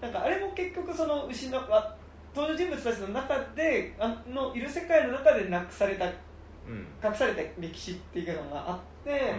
[0.00, 1.96] なんかあれも結局その失わ
[2.34, 6.06] 登場人物たちの中であのいる世界の中でなくされた
[6.68, 9.34] うん、隠された歴史っていうのがあって、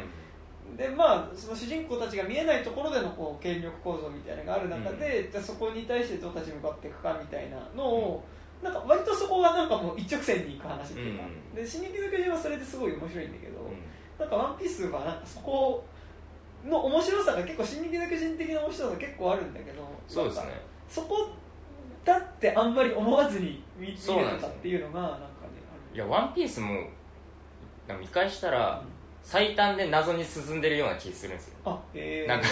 [0.77, 8.23] でまあその主人公たちが見えないところでのこう権力構造みたいなのがある中で、じゃあそこに対してどう立ち向かっていくかみたいなのを、
[8.63, 11.55] なんか割とそこがなんかもう一直線にいく話っていうか、うん。
[11.55, 15.83] で「進撃の巨人」はそれですごい面白いんだけど、うんなんか「ワンピースはなんかそこ
[16.65, 20.61] の面白さが結構「進撃の巨人」的な面白さが結構あるんだけどそうですね。
[20.89, 21.29] そこ
[22.03, 23.97] だってあんまり思わずに見見れ
[24.39, 25.27] たっていうのがなんかね
[25.93, 26.87] いや「ワンピースも
[27.99, 28.81] 見返したら
[29.23, 31.55] 最短で謎に進んでるような気するんですよ。
[31.65, 32.47] あえー、なんか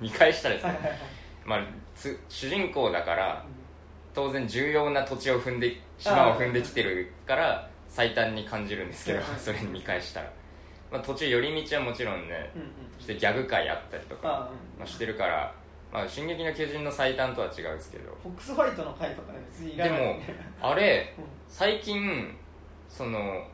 [0.00, 0.72] 見返したらですね。
[0.72, 0.98] はいはいはい。
[1.44, 1.60] まあ
[1.94, 3.58] つ主人公だからうん。
[4.14, 9.40] 当然重要な土地を踏んで島を踏んできてるから最短に感じるんですけどはいはい。
[9.40, 10.30] それに見返したら
[10.90, 15.52] まあ、途中寄り道はもちろんねうんうんしてギャグ界あったりとか、あまあ、してるから
[15.92, 18.10] 「まあ、進撃の巨人」の最短とは違うんですけど。
[18.22, 19.98] フォックスファイトの回とかね別にいらない。
[19.98, 20.20] でも
[20.60, 21.24] あれうん。
[21.48, 22.36] 最近
[22.88, 23.46] その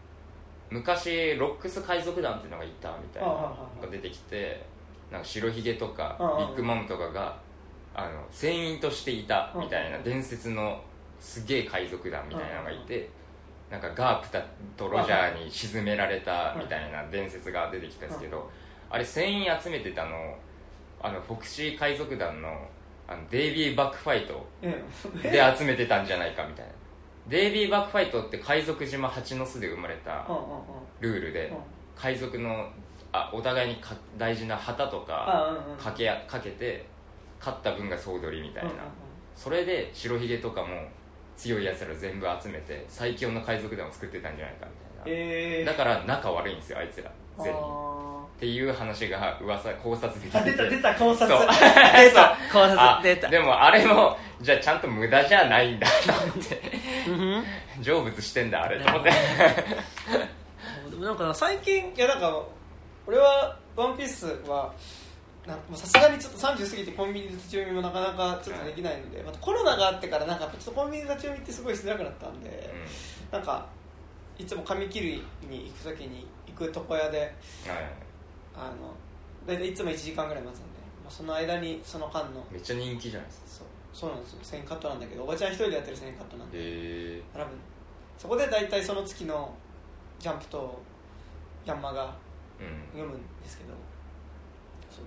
[0.71, 4.65] 昔ロックス海賊団っていうのがいたみたいなのが出てきて
[5.11, 7.37] なんか白ひげとかビッグマムとかが
[7.95, 10.81] あの船員としていたみたいな伝説の
[11.21, 13.09] すげえ海賊団みたいなのがいて
[13.75, 14.41] なんかガープタ
[14.77, 18.49] とロジャーに沈められたみたいな伝説が出てきたんですけど
[18.89, 20.37] あれ船員集めてたの
[21.03, 22.69] あのフォクシー海賊団の
[23.09, 25.21] あのデイビー・バックファイトうん。
[25.23, 26.73] で集めてたんじゃないかみたいな。
[27.29, 30.25] デイビー・バックファイトって海賊島蜂の巣で生まれた
[31.01, 31.57] ルールでうん。
[31.97, 32.71] 海賊の
[33.11, 36.87] あお互いにか大事な旗とかかけやかけて
[37.41, 38.71] 勝った分が総取りみたいな。
[39.35, 40.69] それで白ひげとかも
[41.37, 45.65] 強いやつら全部集めて最強の海賊団を作ってたんじゃないかみたいえー。
[45.67, 47.11] なだから仲悪いんですよあいつら。
[47.39, 47.59] 全員。
[47.59, 47.63] っ
[48.37, 51.29] あていう話が噂考察で出た出た考察。
[51.29, 51.47] 出
[52.13, 52.37] た。
[52.53, 53.29] 考 あ察出た。
[53.29, 56.61] でもあれもじゃあちゃんと無駄じゃないんだと思って。
[57.83, 59.11] 成仏してんだあれと思って。
[60.91, 62.43] でもなんか最近いやなんか
[63.07, 64.73] 俺は「ワンピースは
[65.75, 72.75] さすがにちょっと30過ぎてコンビニで立ち読みもなかなかちょっとできないので、またコロナがあってからなんかちょっとコンビニで立ち読みってすごいしづらくなったんで、
[73.31, 73.67] なんか
[74.39, 77.35] いつも紙切りに行く時に行く床屋で
[77.67, 77.85] うんはい。
[78.57, 78.95] あの
[79.47, 80.67] 大体いつも1時間ぐらい待つんで、
[81.05, 83.47] まあ、その間にその間のめっちゃ人気じゃないですか。
[83.47, 84.61] そうそうなんですよ。
[84.61, 86.61] 1000カットなんだけどおばちゃん一人でやってる1000カットなんでへ
[87.19, 87.51] え並ぶ
[88.19, 89.55] そこで大体その月の
[90.19, 90.81] ジャンプと
[91.67, 92.17] ヤンマが
[92.59, 92.99] うん。
[92.99, 93.79] 読むんですけどそう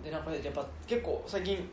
[0.08, 1.70] でなんかねやっぱ結構最近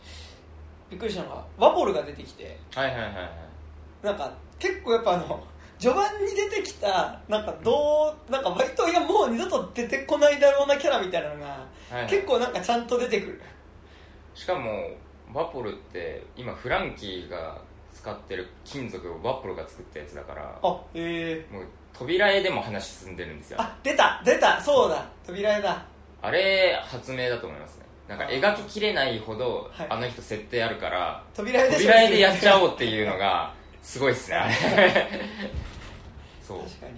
[0.91, 4.07] びっくりしたのがワボルが出てきてはいはいはいはい。
[4.07, 5.43] なんか結構やっぱあの
[5.79, 11.59] 序盤に出てきたなんかどうなんか割といやもう二度と出てこないだろうなキャラみたいなのが、は
[11.93, 12.07] いはい。
[12.07, 13.41] 結構なんかちゃんと出てくる。
[14.35, 14.91] しかも
[15.33, 17.59] ワポルって今フランキーが
[17.93, 21.47] 使ってる金属をワポルが作ったやつだからあへえ。
[21.53, 23.61] もう扉絵でも話進んでるんですよ。
[23.61, 25.07] あ出た出たそうだ。
[25.25, 25.85] 扉絵だ。
[26.23, 29.87] あれ発明だと思いますねなんか描ききれないほどはい。
[29.91, 35.11] あの人設定あるから扉絵で扉絵でやっちゃおうっていうのがすごいっすねあれ。
[36.47, 36.59] そう。
[36.61, 36.93] 確かに。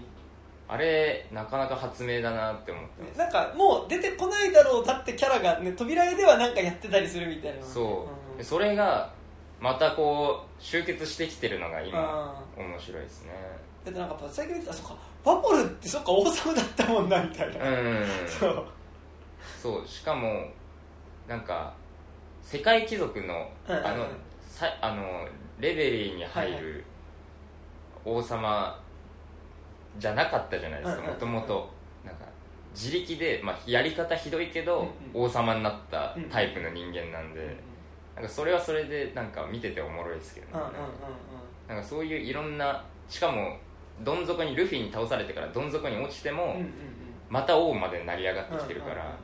[0.69, 3.19] あれなかなか発明だなって思ってます。
[3.19, 7.65] なんかもう出てこないだろうだってキャラが、ね、扉絵ではなんかやってたりするみたいな。
[7.65, 9.13] そう、それが
[9.61, 13.31] またこう集結してきてるのが今あ面白いですね。
[13.85, 14.97] だってなんか最近見てたあそっか。
[15.25, 18.07] ワポルってそっか王様だったもんなみたいな、うん。
[18.27, 18.67] そう。
[19.63, 19.87] そう。
[19.87, 20.49] しかも
[21.29, 21.73] なんか
[22.43, 24.07] 世界貴族のあの
[24.49, 25.27] さあの
[25.59, 26.85] レベリーに入はいる
[28.05, 28.81] 王様
[29.99, 31.77] じゃなかったじゃないですかもともと
[32.77, 37.57] 自力で、まあ、やり方ひどいけど、うん王様になったタイプの人間なんで、
[38.15, 40.53] なんかそれはそれでなんか見てておもろいですけどね、
[41.67, 43.57] なんかそういういろんなしかも
[44.05, 46.57] どん底にルフィに倒されてからどん底に落ちても、
[47.31, 49.17] また王まで成り上がってきてるから、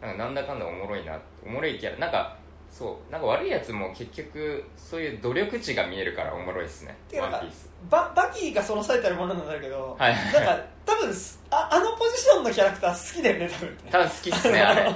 [0.00, 2.36] なんかなんだかんだおもろいなおもろいキャラなんか
[2.70, 6.96] そうなんか悪いやつも結局そういう努力値が見えるからおもろいですね。
[7.08, 7.70] てかなんかワンピース。
[7.90, 10.14] ババキーがそのされてるものなんだけど、はい。
[10.14, 13.78] なんか多分すああのポジションのキャラクター好きだよね多分。
[13.90, 14.92] 多分好きっすね あれ。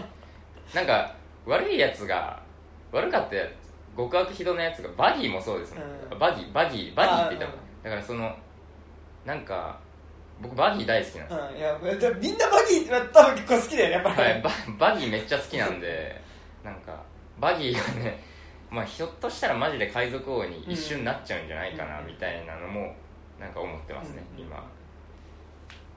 [0.72, 1.14] なんか
[1.46, 2.40] 悪いやつが
[2.92, 6.18] 悪かったやつ極悪非道なやつがバギーもそうですね、うん。
[6.18, 8.34] バギーバギーバギーって言ったあのだからその
[9.24, 9.78] なんか
[10.44, 14.50] 僕バギー大好きなんですよ、うん、いやみんなバギーは多分結構好きだよねやっぱり、はい、バ
[14.92, 16.20] バギーめっちゃ好きなんで
[16.62, 17.02] なんか
[17.40, 18.22] バギーがね、
[18.70, 22.06] まあ、ひょっとしたらマジで海賊王に一瞬なっちゃうんじゃないかなうん。
[22.06, 22.94] みたいなのも
[23.40, 24.44] なんか思ってますね、うん。
[24.44, 24.62] 今。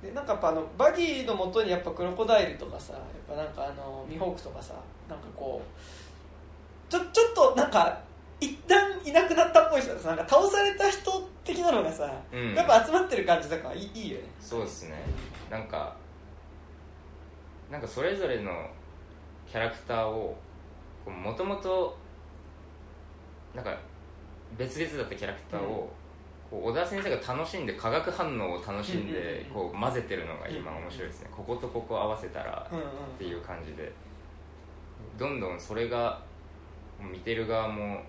[0.02, 4.74] でなんかやっぱあのバギーのもとにやっぱクロコダイルとかさやっぱなんかあのミホークとかさ
[5.10, 8.00] なんかこうちょちょっとなんか
[8.40, 12.54] 一旦いなくなったっぽい人がさなんか倒された人的なのがさ、うん。
[12.54, 14.24] やっぱ集まってる感じとかいいいいよね。
[14.40, 14.96] そうですね。
[15.50, 15.96] なんか
[17.72, 18.52] なんかそれぞれの
[19.50, 20.38] キャラクターを
[21.06, 21.98] もともと
[23.56, 23.78] なんか
[24.58, 25.92] 別々だったキャラクターを、
[26.50, 29.12] こう小田先生が楽しんで化学反応を楽しん。
[29.12, 31.30] でこう混ぜてるのが今面白いですね。
[31.36, 33.92] こことここ合わせたらっていう感じで。
[35.18, 36.22] どんどんそれが
[37.00, 38.02] 見てる側も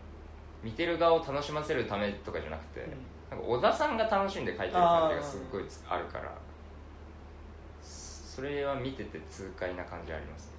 [0.62, 2.80] 見てる側を楽しませるためとかじゃなくて、
[3.30, 6.34] なんか小田さんが楽しんで書いてる感じがすっごいつあるから
[7.82, 10.50] それは見てて痛快な感じあります。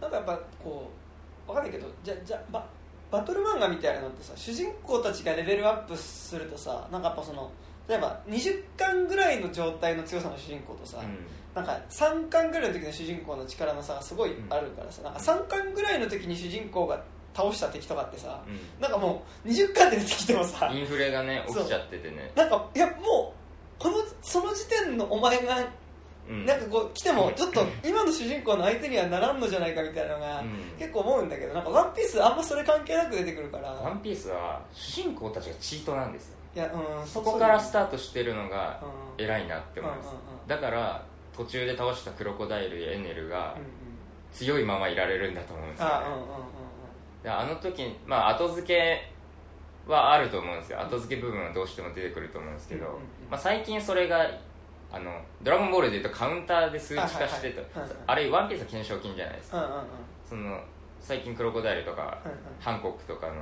[0.00, 0.90] なんかやっぱこ
[1.46, 2.66] うわかんないけどじゃじゃバ
[3.10, 7.50] バトル漫画みたいなのってさ主人公たちがレベルアップするとさなんかやっぱその
[7.88, 11.18] 例えば20巻ぐらいの状態の強さの主人公とさ、うん。
[11.54, 17.02] なんか3巻ぐらいの時の主人公の力の差がすごいあるからさ、なんか3巻ぐらいの時に主人公が
[17.36, 18.42] 倒した敵とかってさ、
[18.78, 22.32] うなんかもう20巻で出てきてもさんインフレがね起きちゃっててね。
[22.34, 25.58] なんかいやもうこのその時点のお前が
[26.28, 26.46] うん。
[26.46, 30.48] なんかこう来てもちょっと今の主人公の相手にはならんのじゃないかみたいなのがうん。
[30.78, 33.70] 結構思うんだけどなんかワンピースあんまそれ関係なく出てくるから。
[33.70, 36.36] ワンピースは主人公たちがチートなんですよ。
[36.54, 38.80] いやうんそこからスタートしてるのが
[39.18, 39.24] うん。
[39.24, 40.08] 偉いなって思います。
[40.46, 41.04] だから
[41.36, 43.56] 途中で倒したクロコダイルやエネルが
[44.32, 45.92] 強いままいられるんだと思うんですよね
[47.30, 49.10] あの時まあ後付け
[49.86, 50.80] はあると思うんですよ。
[50.80, 52.98] 後付け部分はどうしても出てくると思うんですけど、
[53.30, 54.28] まあ、最近それが
[54.92, 59.84] あのドラゴンボールでいうとカウンターで数値化してとはいはいはワンピースは懸賞金じゃないですか。
[60.28, 60.60] その
[61.00, 62.18] 最近クロコダイルとか
[62.60, 63.34] ハンコックとかの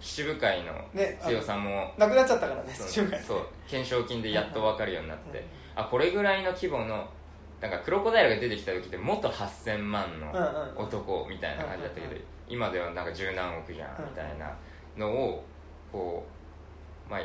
[0.00, 5.44] 七部会のね強さも、なくなっちゃったからねそう懸賞金でやっと分かるようになって、うん
[5.78, 7.08] あこれぐらいの規模の
[7.60, 10.32] なんかクロコダイルが出てきた時って元8000万の
[10.76, 14.54] 男みたいな感じだったけど、今ではなんか十何億じゃんうんみたいな
[14.96, 15.44] のを
[15.92, 16.26] こ
[17.08, 17.20] うまあ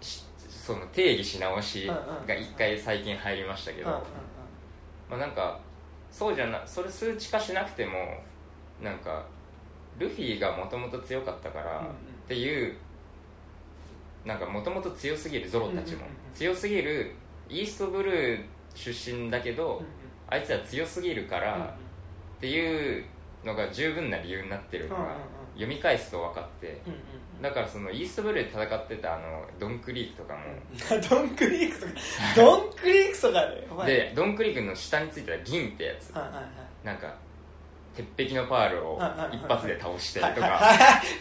[0.00, 3.90] しその定義し直しが一回最近入りましたけど、
[5.08, 5.60] まあ、なんか
[6.10, 7.92] そうじゃなそれ数値化しなくても
[8.82, 9.24] なんか
[9.98, 12.74] ルフィがもともと強かったからっていう
[14.24, 16.02] なんかもともと強すぎるゾロたちも。
[16.34, 17.14] 強すぎる
[17.48, 19.84] イーストブルー出身だけどうん
[20.28, 21.76] あいつら強すぎるから
[22.36, 23.04] っていう
[23.46, 25.18] のが十分な理由になってるのがうんうんうん。
[25.54, 27.00] 読み返すと分かってうんうん
[27.42, 30.40] だからそのイーストブルーで戦ってたあのドンクリークとかも。
[30.96, 31.92] う んドンクリークとか
[32.34, 33.86] ドンクリークとかね お前。
[33.86, 36.12] でドンクリークの下についてた銀ってやつ。
[36.12, 36.44] はいはいはい。
[36.84, 37.14] なんか
[37.94, 40.46] 鉄壁のパールをうんうんうん一発で倒してとはいは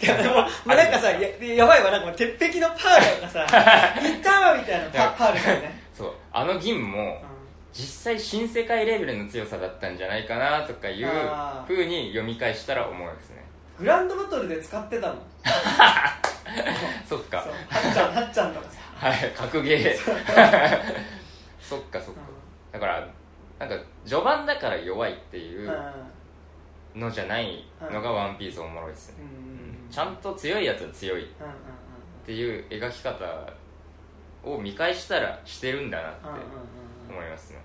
[0.04, 1.20] いかでももうなんかさや
[1.56, 3.46] やばいわなんか鉄壁のパールがさ
[4.00, 5.82] いたわみたいなパパールだよね。
[5.94, 7.22] そうあの銀も
[7.78, 11.68] 実際新世界レベルの強さだったんじゃないかなとかいうあー。
[11.68, 13.44] 風に読み返したら思うんですね。
[13.78, 15.16] グランドバトルで使ってたの？
[17.08, 17.38] そっか。
[17.38, 18.80] はっちゃんはっちゃんとかさ。
[18.96, 19.96] はい格ゲー。
[21.60, 22.22] そっかそっか。
[22.72, 23.08] だから
[23.60, 27.02] なんか序盤だから弱いっていううん。
[27.02, 29.16] のじゃないのがワンピースおもろいですね。
[29.92, 31.28] ちゃんと強いやつは強いっ
[32.26, 33.26] ていう描き方
[34.46, 36.20] を見返したらしてるんだなって
[37.16, 37.60] 思いますね。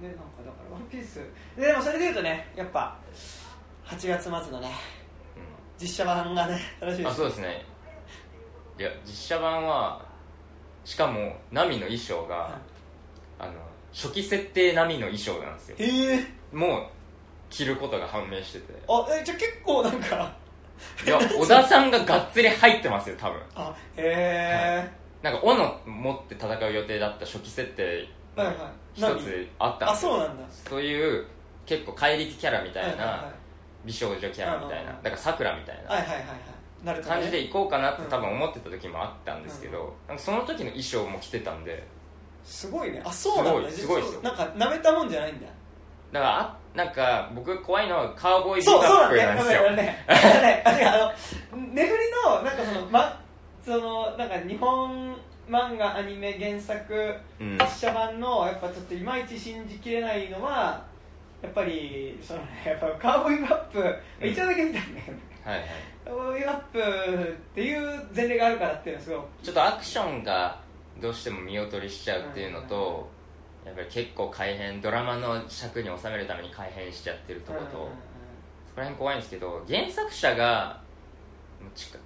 [0.00, 1.20] でなんかだからワンピース。
[1.56, 2.96] ででもそれでいうとねやっぱ
[3.86, 4.70] 8月末のね
[5.36, 5.40] う
[5.80, 7.20] 実写版がね楽しみんあです。
[7.20, 7.64] そうですね。
[8.78, 10.04] いや実写版は
[10.84, 12.58] しかもナミの衣装が
[13.38, 13.52] あの
[13.92, 15.76] 初期設定並みの衣装なんですよ。
[15.78, 16.26] へえ。
[16.52, 16.86] もう
[17.50, 18.74] 着ることが判明してて。
[18.88, 20.36] あえじゃあ結構なんか
[21.04, 23.42] いや 小田さんががっつり入ってますよ多分。
[23.56, 24.90] あへえ
[25.22, 28.56] なんか斧持って戦う予定だった初期設定はいはい。
[28.94, 30.12] 一つあったんあですよ。
[30.12, 30.44] そうなんだ。
[30.68, 31.26] そういう
[31.66, 33.24] 結構怪力キャラみたいはいはいな
[33.84, 36.84] 美少女キャラみたいなだからさくらみたいはいはいはいはいはい。
[36.84, 38.08] なるな感じで行こうかなってうん。
[38.08, 41.84] 多分思ってた時もあったんですけどなんかその時の衣装も着てたんで。
[42.44, 43.02] すごいね。
[43.04, 43.70] あそうなんだ。
[43.70, 44.20] すごいすごいですよ。
[44.22, 45.46] なんかなめたもんじゃないんだ。
[46.12, 50.22] だからあなんか僕怖いのはカウボーイビそうそうバッなんだプなんねですよ。
[50.36, 50.64] ね。
[50.64, 50.98] あねあ
[51.56, 53.20] の ねぐりのなんかそのま
[53.68, 55.14] そのなんか日本
[55.48, 57.58] 漫画アニメ原作うん。
[57.58, 60.82] 実写版のやっぱちょっといまいち信じきれないのは
[61.42, 64.30] やっぱりそのねやっぱカウボーイバップ、うん。
[64.30, 65.68] 一応だけ見たんだけどはいはい。
[66.04, 69.20] カウボーイバップっていう前例があるからっていうのはすごい。
[69.42, 70.60] ちょっとアクションが
[71.00, 73.08] どうしても見劣りしちゃうっていうのと、
[73.64, 77.98] やっぱり結構改変ドラマの尺に収めるために改変しちゃってるところと、うんうんうん
[78.68, 80.87] そこら辺怖いんですけど原作者がち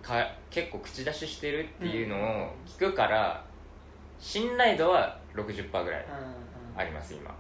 [0.03, 3.45] か結構口出ししてるっていうのを聞くから
[4.19, 6.07] 信頼度は60%ぐらい
[6.77, 7.35] あります今。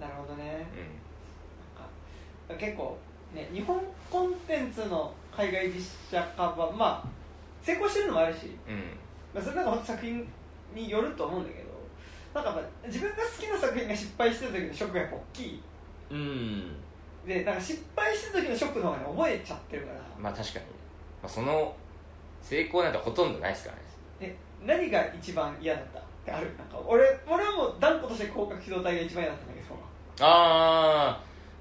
[0.00, 0.66] なるほどね。
[2.48, 2.96] うなんか結構
[3.34, 7.08] ね日本コンテンツの海外実写化はまあ
[7.62, 8.82] 成功してるのもあるし、んうん。
[9.34, 10.26] まあ、それなんか本当作品
[10.74, 11.68] によると思うんだけど
[12.34, 15.62] なんか自分が好きな作品が失敗してる時のショックがやっぱ大きい。
[16.10, 16.76] うん。
[17.26, 20.00] でなんか失敗した時のショックの方がね覚えちゃってるから。
[20.18, 20.77] まあ確かに、ま
[21.26, 21.74] あ、その
[22.42, 23.82] 成功なんてほとんどないですからね。
[24.20, 25.98] え何が一番嫌だった？
[25.98, 26.46] ってある？
[26.58, 29.74] なんか俺俺はもう断固として広角機動隊が一番嫌だったんだけど
[30.20, 31.20] ああ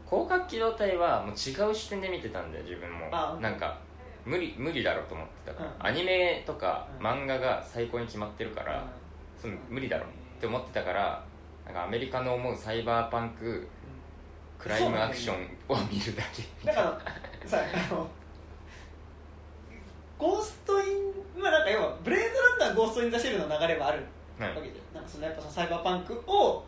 [0.10, 3.08] 広角機動隊はもう違う視点で見てたんで自分も。
[3.12, 3.78] あなんか
[4.26, 5.86] 無理無理だろうと思ってたから、うん。
[5.88, 7.06] アニメとかうん。
[7.06, 8.86] 漫画が最高に決まってるから、
[9.42, 11.24] その無理だろうって思ってたから
[11.66, 13.68] なんかアメリカの思うサイバーパンク
[14.58, 15.36] クライムアクション
[15.70, 17.02] を見るだけだから
[17.48, 17.60] さ
[17.92, 18.08] あの
[20.20, 22.20] ゴーストインまあなんか要はブレー
[22.60, 24.04] ドランナーゴーストインザシェルの流れはある
[24.40, 24.74] はいわけで。
[24.94, 26.64] なんかそのやっぱそのサイバーパンクを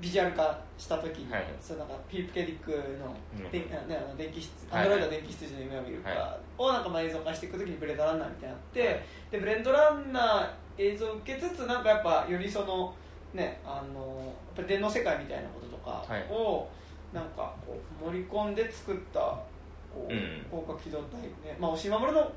[0.00, 1.46] ビジュアル化した時に、はい。
[1.60, 3.50] そうなんかフィリップ・ケディックの,うん。
[3.50, 4.82] で、ね、あの電気室はい。
[4.82, 9.00] アンドロイド電気羊の夢を見るかはをなんかまあ映像化していく時にブレードランナーみたいになって、はい。
[9.30, 12.94] でブレードランナー映像を受けつつなんかやっぱよりその
[13.32, 16.26] ねあのやっぱ電脳世界みたいなこととかはい。
[16.30, 16.68] を
[17.12, 20.44] なんかこう盛り込んで作ったこう、うん。
[20.50, 21.56] 広角機動隊ね。
[21.60, 22.32] まあ押井守の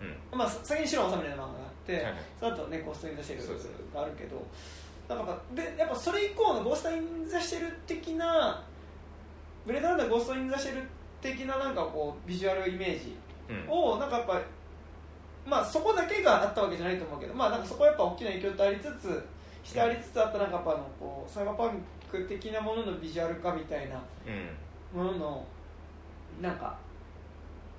[0.00, 0.38] うん。
[0.38, 2.14] まあ、先に白の治めの漫画があって、はいはい。
[2.38, 4.42] その後ねゴースト・イン・ザ・シェルがあるけど
[5.14, 8.62] なんかでやっぱそれ以降のゴースト・イン・ザ・シェル的な
[9.66, 10.82] ブレードランナーゴースト・イン・ザ・シェル
[11.20, 13.16] 的ななんかこうビジュアルイメージ
[13.48, 13.70] うん。
[13.70, 14.40] をなんかやっぱ
[15.46, 19.26] まあそこだけがあったわけじゃないと思うけどまあなんかそこはやっぱ大きな影響とありつつ
[19.64, 24.00] してありつつあったなんかやっぱあのこうサイバーパンク的なもののビジュアル化みたいな
[24.94, 24.98] うん。
[24.98, 25.44] ものの
[26.40, 26.76] なんか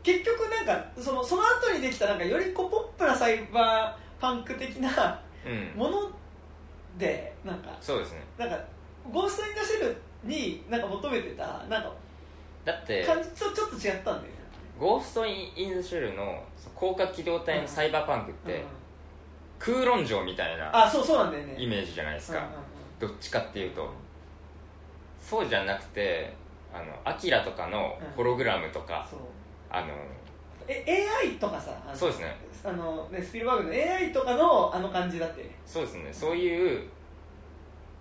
[0.04, 5.80] 結局なんかそのその後にできたなんかよりこうポップなサイバーパンク的なうん。
[5.80, 6.10] もの
[6.98, 8.24] でなんかそうですね。
[8.38, 8.60] なんか
[9.12, 11.92] ゴースト・イン・ザ・シェルになんか求めてたなんか
[12.64, 14.30] だって感じとちょっと違ったんだよね。
[14.80, 16.44] ゴースト・イン・ザ・シェルの
[16.80, 18.64] 広角機動隊のサイバーパンクって、うん。
[19.60, 21.56] 空論城みたいなあそうそうなんだよね。
[21.58, 22.60] イメージじゃないですか、うんうんうん。
[23.00, 23.90] どっちかっていうと。
[25.22, 26.34] そうじゃなくて
[26.74, 29.20] あのアキラとかのホログラムとか、そう
[29.72, 29.88] あの
[30.68, 30.84] え
[31.24, 32.36] AI とかさそうですね。
[32.64, 35.42] あのねスピルバーグの AI とかのあの感じだって。
[35.44, 36.10] ねそうですね。
[36.12, 36.88] そういう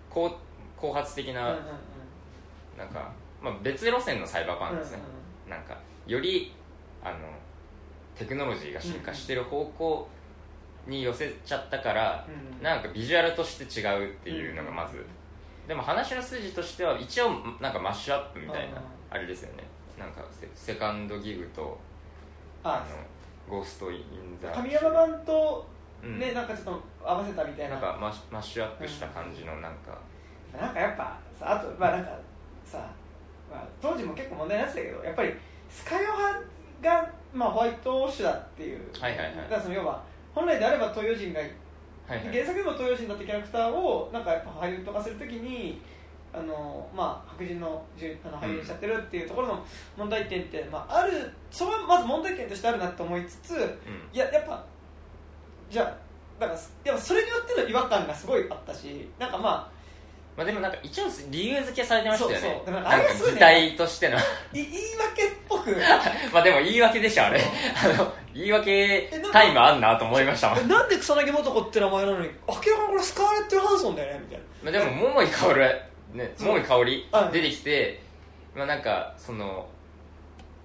[0.09, 0.37] 後
[0.77, 2.77] 後発的な、うんうんうん。
[2.77, 3.11] なんか、
[3.41, 4.99] まあ、別路線のサイバーパンクですね、
[5.49, 6.53] なんかより
[7.03, 7.17] あの
[8.15, 10.07] テクノロジーが進化してる方向
[10.87, 12.81] に寄せちゃったから、うんうんなん。
[12.81, 15.05] かビジュアルとして違うっていうのがまず、
[15.67, 18.83] でも話の筋としては一応なんかマッシュアップみたいな、うん。
[19.09, 19.63] あれですよね
[20.01, 21.77] なんかセセカンドギグと
[22.63, 22.83] あ。
[22.89, 25.67] のゴースト・イン・ザ・神山版と
[26.03, 26.19] うん。
[26.19, 27.75] ね、なんかちょっと合わせたみたいな。
[27.75, 29.97] なんかマッシュマッシュアップした感じのなんか、
[30.57, 32.11] なんかやっぱさあとまあなんか
[32.65, 32.79] さ、
[33.51, 35.33] まあ、当時も結構問題になってたけどやっぱり
[35.69, 36.41] スカヨハ
[36.81, 39.35] が、まあ、ホワイト種だっていう、はいはいはい。
[39.35, 41.51] だからその要は本来であれば東洋人がはい
[42.09, 45.81] はい原作でも東洋人だったキャラクターをなんかやっぱハリウッド化するときに
[46.33, 47.83] あの、まあ、白人の
[48.23, 49.65] あの俳優にしちゃってるっていうところの
[49.97, 53.59] 問題点って、まあ、あるそれはまず問題点としてあるなと思いつつうん。
[54.13, 54.63] いややっぱ
[55.69, 55.85] じゃあ
[56.39, 59.71] だからやっぱそれによっての違和感がすごいあったしなんかま
[60.37, 62.37] まあ、でもなんか一応理由付けされてましたよね。
[62.37, 62.73] そうそう。
[62.73, 64.17] なんかあれがすごいね擬態としての。
[64.53, 65.75] 言い訳っぽく。
[66.33, 67.41] まあでも言い訳でしょあれ。
[67.41, 74.45] あの言い訳タイムあんなと思いましたもん、なんで草薙素子って名前なのに明らかにこれスカーレット・ヨハンソンだよねみたいな。
[74.63, 75.81] まあ、でも桃井かおる
[76.13, 77.33] ねそう桃井かおりはい。
[77.33, 78.01] 出てきて
[78.55, 79.67] まあなんかその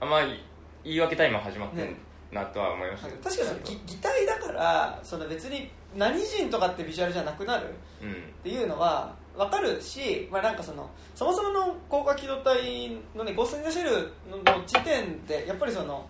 [0.00, 0.42] あんまり
[0.84, 1.96] 言い訳タイム始まってんね
[2.32, 7.68] なとは思いましたけど、確かに擬擬態だからその別に何人とかってビジュアルじゃなくなる
[8.02, 8.10] うん。
[8.10, 13.90] っていうのは分かるし、まあ、なんかそのそもそもの高架機動隊のねゴースト・イン・ザ・シェル
[14.28, 16.08] の時点でやっぱりその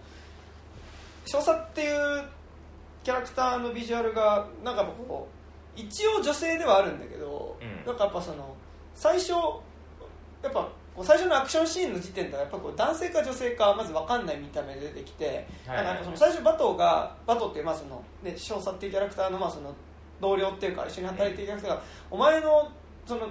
[1.26, 2.24] 少佐っていう
[3.04, 5.28] キャラクターのビジュアルがなんかこ
[5.76, 7.86] う一応女性ではあるんだけど、うん。
[7.86, 8.55] なんかやっぱその
[8.96, 9.32] 最初
[10.42, 15.94] やっぱこう最初のアクションシーンの時点ではやっぱこう男性か女性かまず分かんない見た目で出てきて、はいはいはい。
[15.94, 19.74] なんかその最初バトがバトっていうまあその、ね、少佐っていうキャラクターのまあその
[20.20, 22.72] 同僚っていうか一緒に働いているキャラクターが、お前の
[23.04, 23.28] その、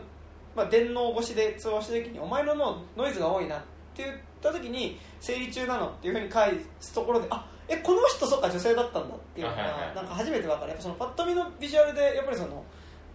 [0.55, 3.59] まあ、電脳越しで通話した時にお前のノノイズが多いなっ
[3.95, 9.63] て言った時に生理中なのっていうふうに返すところであえこの人そっか女性だったんだっていうのが、
[9.95, 10.69] なんか初めて分かる。
[10.69, 12.63] やっぱそのパッと見のビジュアルでやっぱりその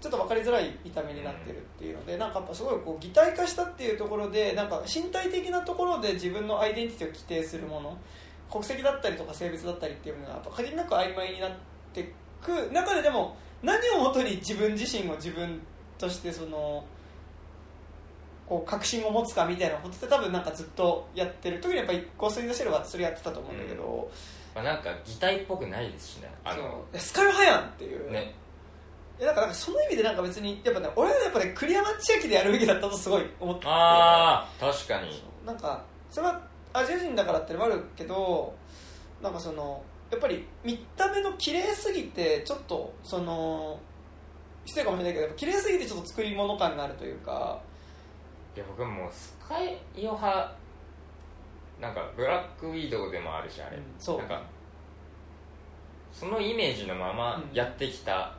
[0.00, 7.98] ちょっと分かりづらい見た目になってるっていうので、なんかやっぱすごいこう擬態化したっていうところでなんか身体的なところで自分のアイデンティティを規定するもの
[8.50, 11.50] 国籍だったりとか性別だったりっていうのがやっぱ限りなく曖昧になっ
[11.92, 15.60] てく中ででも何をもとに自分自身を自分
[15.98, 16.84] としてその
[18.48, 21.60] こう確信を持つかみたいなことって多分なんかずっとやってる。
[21.60, 24.10] 特にやっぱりゴースト・イン・ザ・シェルはそれやってたと思うんだけど、
[24.56, 26.28] まあ、なんか擬態っぽくないですしね。
[26.42, 28.34] あのスカルハヤンっていうね
[29.20, 33.66] えなんかなんかその意味でなんか別にやっぱね俺はやっぱね栗山千明でやるべきだったとすごい思ってて。
[33.68, 35.22] ああ確かに。
[35.44, 36.40] なんかそれは
[36.72, 38.54] アジア人だからってのもあるけど
[39.22, 43.78] なんかそのやっぱり見た目の綺麗すぎてちょっとその
[44.64, 47.60] 失礼かもしれないけど綺麗すぎてちょっと作り物感があるというか。
[48.56, 50.52] いや僕はもうスカイヨハ
[51.80, 54.18] なんかブラックウィドウでもあるしあれ、うんそう。
[54.18, 54.42] なんか
[56.12, 58.34] そのイメージのままやってきた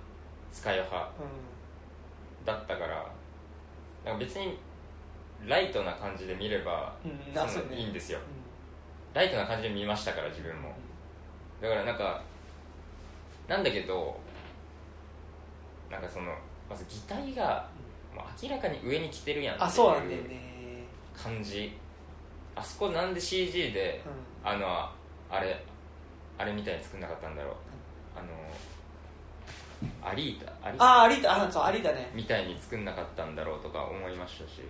[0.51, 3.11] スカイヨハうだったから
[4.05, 4.57] なんか別に
[5.45, 8.19] ライトな感じで見ればん、うん、いいんですよ。
[8.19, 10.73] うライトな感じで見ましたから自分も。
[11.61, 12.21] だからなんか
[13.47, 14.19] なんだけど
[15.89, 16.33] なんかその
[16.69, 17.67] まず擬態が
[18.15, 19.95] もう明らかに上に来てるやんっていあそう
[21.15, 21.77] 感じ。
[22.55, 24.89] あそこなんで CG でうあの
[25.29, 25.63] あれ
[26.37, 27.55] あれみたいに作んなかったんだろう
[30.03, 30.85] アリータアリータ。
[30.85, 32.11] ああリータあそうアリータね。
[32.13, 34.61] みたいに作んなかったんだろうとか思いましたし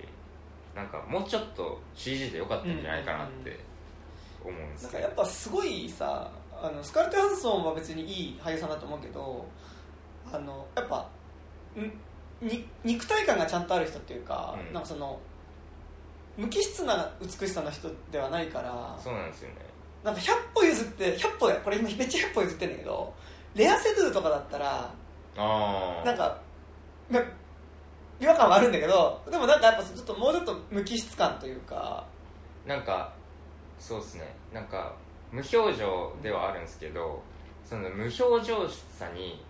[0.76, 3.59] なんかもうちょっと CG でよかったんじゃないかなって
[4.43, 6.32] 思うんですけど、なんかやっぱすごいさ
[6.62, 9.45] あのスカーレット・ハンソンは別にいい俳優さんだと思うけど
[10.32, 11.09] あのやっぱ
[11.78, 14.74] んに肉体感がちゃんとある人っていうか、うん。
[14.74, 15.20] なんかその
[16.38, 19.55] 無機質な美しさの人ではないからそうなんですよね。
[20.03, 23.14] なんか100歩譲って100歩これ今めっちゃ100歩譲ってんだけど
[23.53, 24.91] レアセドゥとかだったら
[25.38, 26.41] ああなんか
[27.09, 27.19] ま
[28.19, 32.05] 違和感はあるんだけどでもなんかやっぱちょっともうちょっと無機質感というか。
[32.65, 33.11] なんか
[33.79, 34.36] そうですね。
[34.53, 34.93] なんか
[35.32, 37.23] 無表情ではあるんですけど
[37.65, 39.43] その無表情さに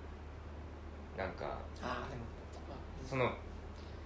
[1.17, 2.23] なんかああでも
[3.05, 3.29] その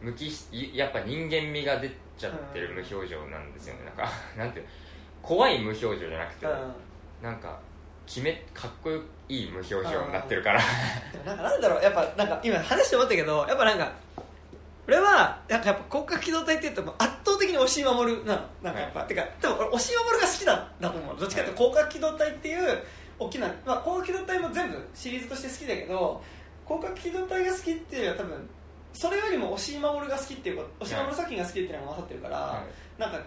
[0.02, 3.86] 無機質いやっぱ人間味が出ちゃってる無表情なんですよね。
[3.86, 4.72] なんかなんていうの
[5.22, 6.74] 怖い無表情じゃなくて、うん。
[7.22, 7.60] なんか
[8.06, 8.90] 決めかっこ
[9.28, 10.62] いい無表情になってるから。
[11.26, 13.92] なんかなんだろうやっぱなんか今話して思ったけどやっぱなんか
[14.88, 18.42] 俺はなんかやっぱ広角機動隊っていうと圧倒的に押し守るなの。
[18.62, 21.20] なんかやっぱ、てかでも俺押し守るが好きなんだと思う。
[21.20, 22.84] どっちかっていうと広角機動隊っていう
[23.18, 26.22] 大きな、まあ、広角機動隊も全部シリーズとして好きだけど
[26.68, 28.50] 広角機動隊が好きっていうよりは多分
[28.94, 32.64] それよりも押し守るが好きっていうか押し守る作品が好きっていうのが勝ってるから、は
[32.98, 33.02] い。
[33.02, 33.20] なんか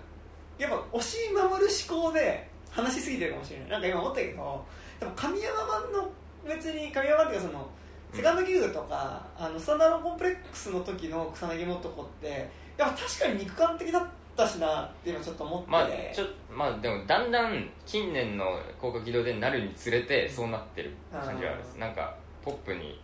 [0.58, 3.68] やっぱ押し守る思考で話しすぎてるかもしれない。
[3.70, 4.64] なんか今思ったけど
[5.00, 6.10] でも神山版の
[6.46, 7.68] 別に神山版っていうかその
[8.12, 12.48] セカンドギグとか、あのスタンダードコンプレックスの時の草薙素子って
[12.78, 21.74] やっぱ確かに肉感的だったしなっていうのをちょっと思って、まあちょまあでもだんだん近年の広角機動隊になるにつれてそうなってる感じはあるんです。
[21.74, 21.80] うん。
[21.80, 22.96] なんかポップにね。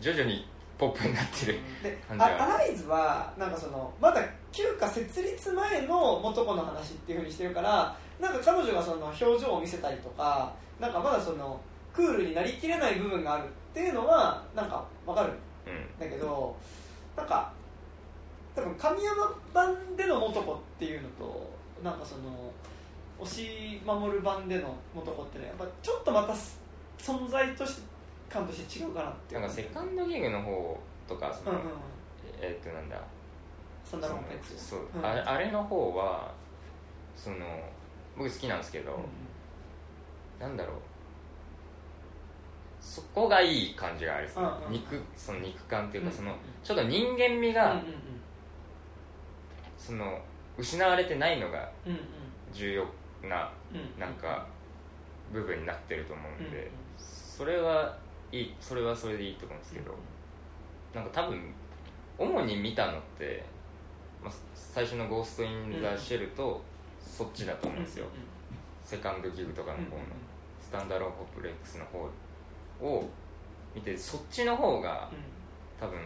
[0.00, 4.22] 徐々にポップになってるで感じはあアライズはなんかそのまだ
[4.52, 11.60] 旧家設立前の元子の話っていうふうにしてるからなんか彼女がその表情を見せたりとかなんかまだその
[11.92, 15.98] クールになりきれない部分があるっていうのはなんかわかるんうん。
[15.98, 16.54] だけど
[17.16, 17.52] なんか
[18.54, 21.50] 多分神山版での元子っていうのと
[21.82, 22.50] なんかその
[23.18, 26.34] 押し守る版での元子ってねやっぱちょっとまた
[26.98, 27.82] 存在として
[28.28, 31.70] 感として違うかなってなんかセカンドギグの方とかその、うんうん
[32.40, 33.00] えーっとなんだ。
[33.84, 35.06] スタンダードコンプレックスそう、うん。
[35.06, 36.32] あれの方は
[37.16, 37.36] その
[38.16, 38.98] 僕好きなんですけど、
[40.40, 40.76] なんだろう。
[42.80, 46.16] そこがいい感じがあります、肉その肉感っていうか、うん。
[46.16, 47.84] そのちょっと人間味が、うんうん
[49.78, 50.18] その
[50.58, 51.98] 失われてないのがうんうん。
[52.52, 52.84] 重要
[53.28, 54.46] なうんなんか
[55.32, 57.96] 部分になってると思うんで、うんうんそれは
[58.32, 59.94] いいそれはそれでいいと思うんですけど、
[60.94, 61.52] なんか多分
[62.18, 63.44] 主に見たのって、
[64.24, 66.62] まあ、最初の「ゴースト・イン・ザ・シェル」と
[67.06, 68.06] そっちだと思うんですよ、
[68.84, 69.88] セカンドギグとかの方の、
[70.60, 71.98] スタンダードコンプレックスの方
[72.84, 73.08] を
[73.74, 75.08] 見てそっちの方が
[75.80, 75.98] 多分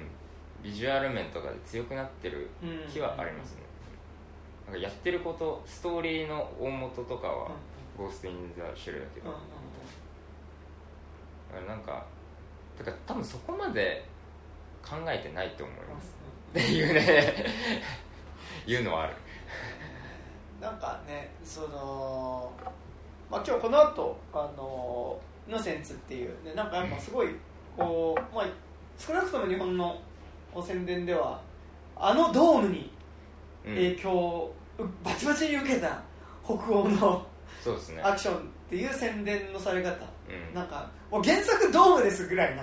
[0.62, 2.48] ビジュアル面とかで強くなってる
[2.92, 3.62] 気はありますね、
[4.66, 7.50] なんかやってることストーリーの大元とかは
[7.96, 9.40] 「ゴースト・イン・ザ・シェル」だけど、だか
[11.66, 12.04] らなんか
[12.76, 14.04] てか多分そこまで
[14.82, 16.14] 考えてないと思います。
[16.50, 17.34] っていうね。
[18.66, 19.14] いうのはある
[20.60, 22.52] なんかねその、
[23.30, 27.28] まあ、今日この後あのイノセンツっていう、ね、なんかやっぱすごい
[27.76, 28.46] こう、まあ、
[28.98, 30.00] 少なくとも日本の
[30.52, 31.40] こう宣伝では
[31.96, 32.92] あのドームに
[33.66, 33.74] うん。
[33.74, 34.54] 影響を
[35.04, 36.02] バチバチに受けた
[36.44, 37.26] 北欧の
[37.62, 38.02] そうですね。
[38.02, 38.40] アクションっ
[38.70, 39.90] ていう宣伝のされ方。
[39.90, 40.54] うん。
[40.54, 42.62] なんかもう原作ドームですぐらいな。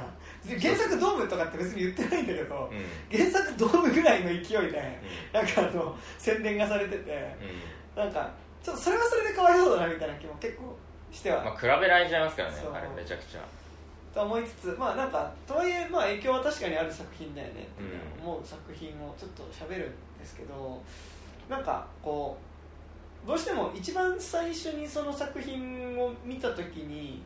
[0.59, 3.17] 原作ドームとかって別に言ってないんだけどうん。
[3.17, 4.41] 原作ドームぐらいの勢い
[4.71, 4.99] で
[5.31, 7.35] うなんかあの宣伝がされてて
[7.97, 8.29] なんか
[8.63, 10.77] ちょっとそれはそれでかわいそうだなみたいな気も結構
[11.11, 13.41] しては、まあ比べられちゃいますからねあれめちゃくちゃ。
[14.13, 17.83] と思いつつまあなんかとはいえまあ影響は確かにある作品だよねって
[18.21, 18.29] うん。
[18.29, 20.81] 思う作品をちょっと喋るんですけど
[21.49, 22.37] なんかこ
[23.25, 27.21] うどうしても一番最初にその作品を見た時に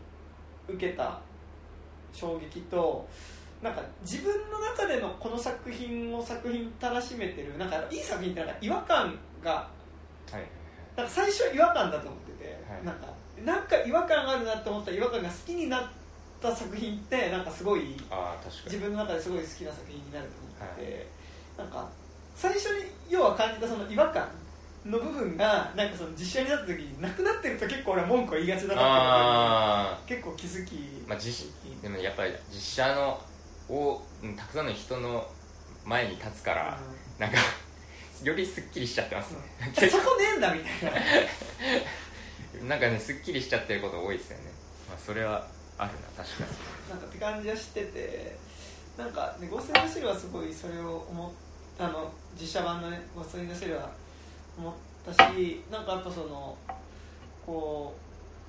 [0.68, 1.20] 受けた
[2.14, 3.08] 衝撃と
[3.62, 9.68] なんか自分の中でのこの作品を作品たらしめてるなんかいい作品ってなんか違和感が
[11.04, 12.86] か最初は違和感だと思ってて、はい。
[12.86, 13.08] なんか
[13.46, 15.84] なんか違和感があるなって思った違和感が好きになっ
[16.42, 18.76] た作品ってなんかすごいああ確かに。
[18.76, 20.34] 自分の中ですごい好きな作品になると
[20.64, 21.08] 思ってて、
[21.58, 21.90] なんか
[22.36, 24.28] 最初に要は感じたその違和感
[24.86, 31.48] の部分がなんかその実写になった時になくなってると結構俺は文句を言いがちだなあって結構気づき、まあ実
[31.82, 33.20] でもやっぱり実写の
[33.70, 35.28] をうんたくさんの人の
[35.86, 36.80] 前に立つから、
[37.20, 37.38] なんか
[38.24, 39.90] よりすっきりしちゃってます、うん。
[39.90, 40.94] そこねえんだみたい
[42.62, 42.68] な。
[42.68, 44.44] なんかねすっきりしちゃってること多いですよね、
[44.88, 45.48] まあ、それは
[45.78, 46.90] あるな確かに。
[46.90, 48.38] なんかって感じはしてて
[48.98, 51.32] なんかね「ゴースト・イン・ザ・シェル」はすごいそれを思っ
[51.80, 53.90] あの実写版のね「ゴースト・イン・ザ・シェル」は
[54.58, 54.74] 思っ
[55.06, 56.56] たしなんかあとその
[57.46, 57.96] こ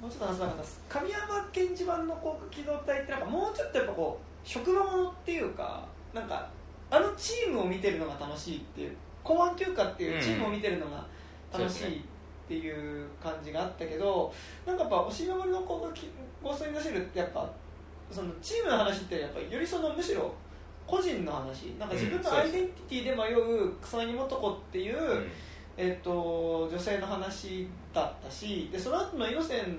[0.01, 6.49] うもうちょっと話さなかった神山賢治版の航空機動隊ってなんかもうちょっとやっぱこう職場ものっていうかなんか
[6.91, 11.05] あのチームを見てるのが楽しいっていう公安休暇っていうチームを見てるのが
[11.53, 12.01] 楽しいっ
[12.49, 14.33] ていう感じがあったけど、
[14.67, 16.11] なんかやっぱ押し守りの航空機
[16.43, 17.51] ゴースト・イン・ザ・シェルってやっぱ
[18.11, 20.35] そのチームの話ってやっぱりよりそのむしろ
[20.87, 21.67] 個人の話。
[21.79, 25.29] なんか自分のアイデンティティで迷う草薙素子っていう、うん。
[25.75, 29.79] えっと女性の話だったしでその後のイノセン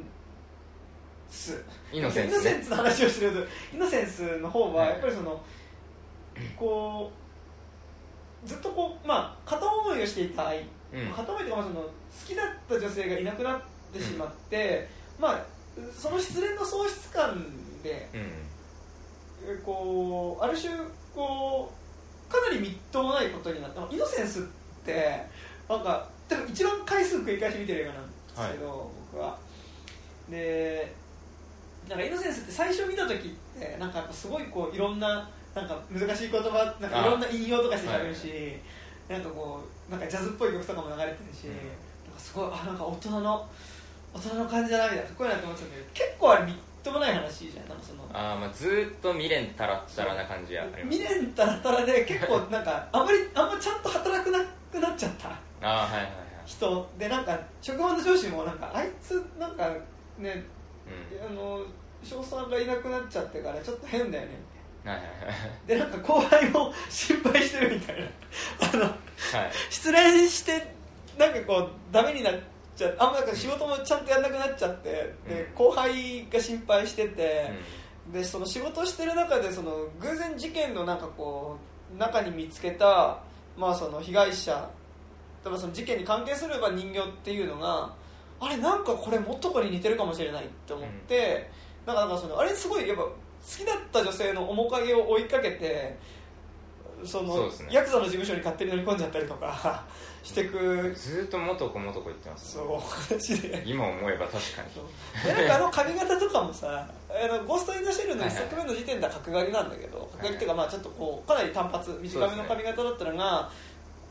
[1.29, 1.63] ス。
[1.91, 2.51] イノセンスね。
[2.51, 3.39] センスの話をしてると
[3.75, 5.39] イノセンスの方ははいやっぱりその、
[6.57, 7.22] こう
[8.45, 10.59] ずっとこうまあ片思いをしていた愛、
[10.93, 11.13] うん。
[11.13, 11.89] 片思いというかまあその好
[12.27, 13.61] きだった女性がいなくなっ
[13.93, 14.87] てしまって、
[15.19, 15.45] まあ
[15.97, 17.45] その失恋の喪失感
[17.81, 18.21] でうん
[19.55, 20.73] えこうある種
[21.15, 21.71] こ
[22.29, 24.43] うかなりみっともないことになったイノセンスっ
[24.85, 25.21] て
[25.69, 29.37] なんか多分一番回数繰り返し見てる映画なんですけど、僕は。
[30.29, 30.95] で
[31.89, 38.58] なんかイノセンスって最初見た時ってなんかすごいこういろんななんか難しい言葉なんかいろんな引用とかして喋るし、
[39.08, 41.54] なんかこうなんかジャズっぽい曲とかも流れてるし、うん。
[41.54, 43.49] なんかすごいあなんか大人の
[44.14, 47.70] 大人の感じだなみたいなかっこいいなって思ってたんだけど結構あれみっともない話じゃん。
[47.70, 50.97] なんかそのあーまあずーっと未練たらったらな感じがあります。
[50.97, 54.39] 未練たらたらで結構なんか あんまりあんまちゃんと働くな
[54.72, 55.30] くなっちゃった。
[55.30, 56.14] ああはいはいはい。
[56.45, 56.89] 人。
[56.97, 59.70] でなんか職場の上司もなんかあいつなんか
[60.18, 60.43] ね
[60.86, 61.62] うあの
[62.04, 64.32] 翔さんがいなくなっちゃってからちょっと変だよね
[64.89, 65.67] んはいはい。
[65.67, 68.07] でなんか後輩も心配してるみたいな。
[68.73, 68.91] あのはい。
[69.36, 70.73] はい失恋して
[71.17, 72.34] なんかこうダメになっ
[72.75, 72.95] ちゃう。
[72.99, 75.55] あんまなんか仕事もちゃんとやんなくなっちゃってでうん。
[75.55, 77.51] 後輩が心配してて、
[78.11, 81.57] でその仕事してる中でその偶然事件のなんかこ
[81.95, 83.19] う中に見つけた、
[83.55, 84.69] まあ、その被害者
[85.43, 87.93] 例えばその事件に関係すれば人形っていうのが
[88.39, 91.49] あれなんかこれもっとこに似てるかもしれないって思って、
[91.86, 93.11] なんかなんかそのあれすごいやっぱ好
[93.45, 95.97] きだった女性の面影を追いかけて
[97.05, 97.51] そのね。
[97.69, 99.83] ヤクザの事務所に勝手に乗り込んじゃったりとか
[100.23, 103.63] してくずーっと元子元子言ってますそう話で。
[103.65, 105.25] 今思えば確かに。
[105.25, 113.51] でなんかあの髪型とかもさあのゴースト・イン・ザ・シェルの1作目の時点では角刈りなんだけど角刈りっていうかまあちょっとこうかなり単発短めの髪型だったのが、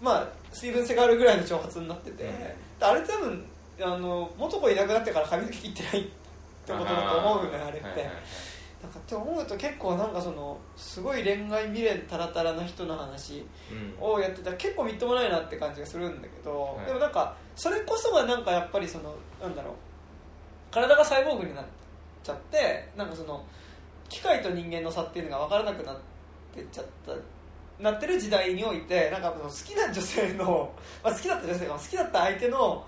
[0.00, 2.38] まあスティーブン・セガールぐらいの長髪になってて、うん。
[2.38, 3.46] であれ多分
[3.80, 8.14] あの元子いなくなってから髪の毛切ってないってことだと思うよねあれって、はいはいはい
[8.82, 13.46] なんかって思うと結構なんかそのすごい恋愛未練タラタラな人の話
[14.00, 14.04] うん。
[14.04, 16.86] をやってたら結構みっともないなって感じがするんだけど、はい。
[16.86, 19.74] でもなんかそれこそがなんかやっぱりそのなんだろう
[20.72, 21.64] 体がサイボーグになっ
[22.24, 23.44] ちゃってなんかその
[24.08, 25.96] 機械と人間の差っていうのが分からなくなっ
[26.54, 27.12] てっちゃった
[27.82, 30.72] なってる時代においてなんかその好きな女性の、
[31.02, 32.84] まあ、好きだった女性が好きだった相手の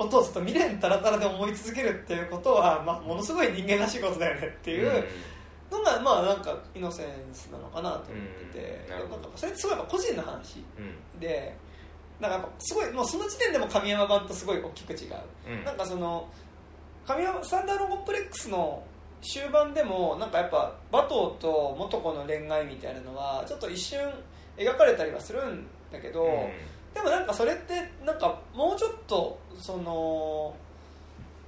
[0.00, 5.04] ことをちょっと未練たらたらで思い続けるっていうことは、まあ、ものすごい人間らしいことだよねっていう、
[5.70, 8.02] のがまあなんかイノセンスなのかなと思っ
[8.52, 9.10] てて、うん。
[9.10, 10.64] なんかそれってすごいやっぱ個人の話。
[10.78, 10.84] うん。
[10.84, 11.56] うんで
[12.18, 15.14] なんかすごいもうその時点でも神山版とすごい大きく違う、
[15.48, 15.64] うん。
[15.64, 16.28] なんかその
[17.06, 18.82] 神山スタンダードコンプレックスの
[19.22, 23.98] 終盤でもなんかやっぱ馬頭と元子の恋愛みたいなのはちょっと一瞬
[24.58, 26.50] 描かれたりはするんだけど、
[26.94, 27.74] でもなんかそれって
[28.04, 30.54] なんかもうちょっとその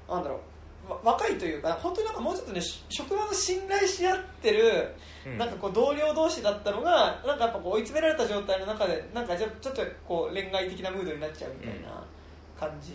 [0.09, 0.40] なんだろ
[0.88, 4.95] うわ若いというか本当になんかもうちょっとねし職場の信頼し合ってる
[5.26, 5.38] うん。
[5.38, 12.05] なんかこう同僚同士だったのがなんかやっぱこう追い詰められた状態の中でなんかじゃちょっとこう恋愛的なムードになっちゃうみたいな
[12.59, 12.93] 感じ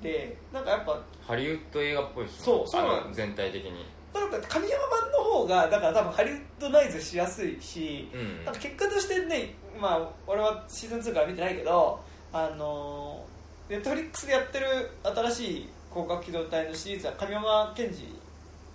[0.00, 2.44] でなんかやっぱハリウッド映画っぽいですね。
[2.44, 3.86] そうそう全体的に
[4.20, 8.44] なんか神山版の方がだから多分ハリウッドナイズしやすいし、うん。
[8.44, 12.00] なんか結果としてね、まあ、俺はシーズン2から見てないけど
[12.32, 13.24] あの
[13.68, 14.66] ネットフリックスでやってる
[15.02, 18.14] 新しい広角機動隊のシリーズは神山賢治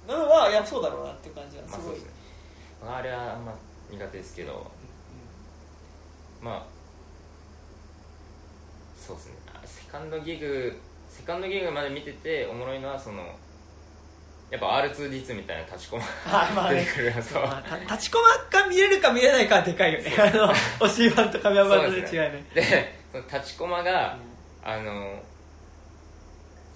[0.07, 1.97] なのはいやそうだろうなっていう感じがすごい、
[2.83, 3.53] まああれはあんま
[3.91, 4.79] 苦手ですけど。
[6.41, 6.63] まあ
[8.97, 9.33] そうですね。
[9.53, 10.79] あセカンドギグ
[11.09, 13.23] セカンドギグまで見てておもろいのはその
[14.51, 16.79] やっぱ R2D2 みたいな立ちコマはいまあね。
[16.79, 18.17] 出てくるのとまあた立ちこ
[18.51, 20.11] まが見れるか見れないかはでかいよね。
[20.17, 22.45] あのおしい版と神山版の違いね。
[22.55, 24.17] でその立ちコマが、
[24.63, 25.21] あの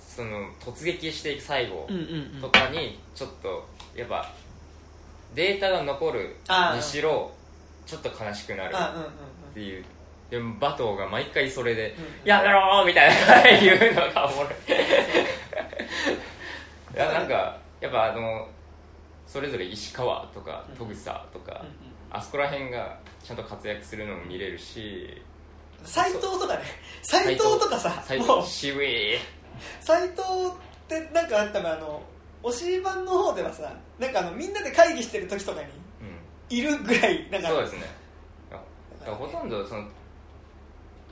[0.07, 2.01] その突撃していく最後うんうん
[2.35, 2.41] うん。
[2.41, 4.31] とかにちょっとやっぱ
[5.33, 6.35] データが残る
[6.75, 7.31] にしろ
[7.87, 9.09] ちょっと悲しくなるあうんうんうん。
[9.09, 9.11] っ
[9.55, 9.83] ていう。
[10.29, 14.53] でもバトーが毎回それでうん「やめろ!」みたいな 言うのがおもろい。
[16.95, 18.47] いやなんかやっぱあの
[19.27, 20.87] それぞれ石川とかうん。
[20.87, 21.65] 戸草とか、
[22.09, 25.21] あそこら辺がちゃんと活躍するのも見れるし
[25.83, 26.63] 斎藤とかね。
[27.01, 28.43] 斎藤とかさ最もう。
[28.45, 29.17] 渋い。
[29.81, 32.01] 斎藤ってなんかあったのあの
[32.41, 35.69] おし版の方ではさなんかあのみんなで会議してる時とかにう
[36.53, 36.57] ん。
[36.57, 37.49] いるぐらいなんか。
[37.49, 37.81] そうですね。
[38.49, 38.57] だ
[39.07, 39.83] からほとんどその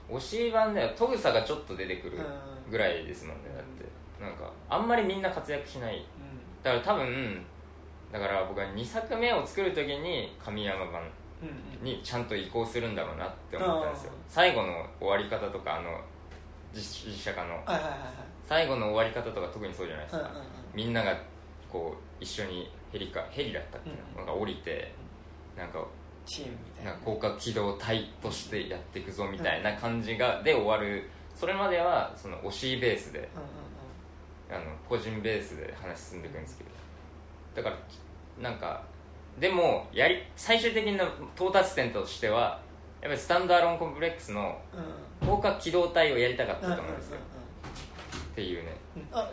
[0.09, 2.17] 推し版では戸草がちょっと出てくる
[2.69, 3.91] ぐらいですもんねだって。
[4.23, 6.05] なんかあんまりみんな活躍しない
[6.63, 7.45] だから多分
[8.11, 11.01] だから僕は2作目を作る時に神山版
[11.81, 14.11] にちゃんと移行するんだろうなって思ったんですよ。
[14.27, 15.99] 最後の終わり方とかあの
[16.73, 17.49] 実実写化の。
[17.49, 17.99] はいはいはいはい。
[18.45, 20.43] 最後の終わり方とか特にそうじゃないですか、うんうんうん。
[20.75, 21.17] みんなが
[21.71, 24.93] こう一緒にヘリかヘリだったっけな,、うんなんか降りて
[25.57, 25.83] なんか
[26.25, 27.37] チームみたいな。
[27.37, 31.09] 機動隊としてやっていくぞみたいな感じがで終わる。
[31.33, 33.29] それまではその推しベースで
[34.51, 36.69] あの個人ベースで話進んでいくんですけど。
[37.55, 37.77] だから
[38.49, 38.83] なんか
[39.39, 42.61] でもやり最終的な到達点としては
[43.01, 44.79] やっぱりスタンドアローンコンプレックスのうん。
[44.79, 44.85] うん
[45.21, 47.19] 広角機動隊をやりたかったと思うんですよ、っ
[48.33, 48.75] ていうね。
[49.11, 49.29] あ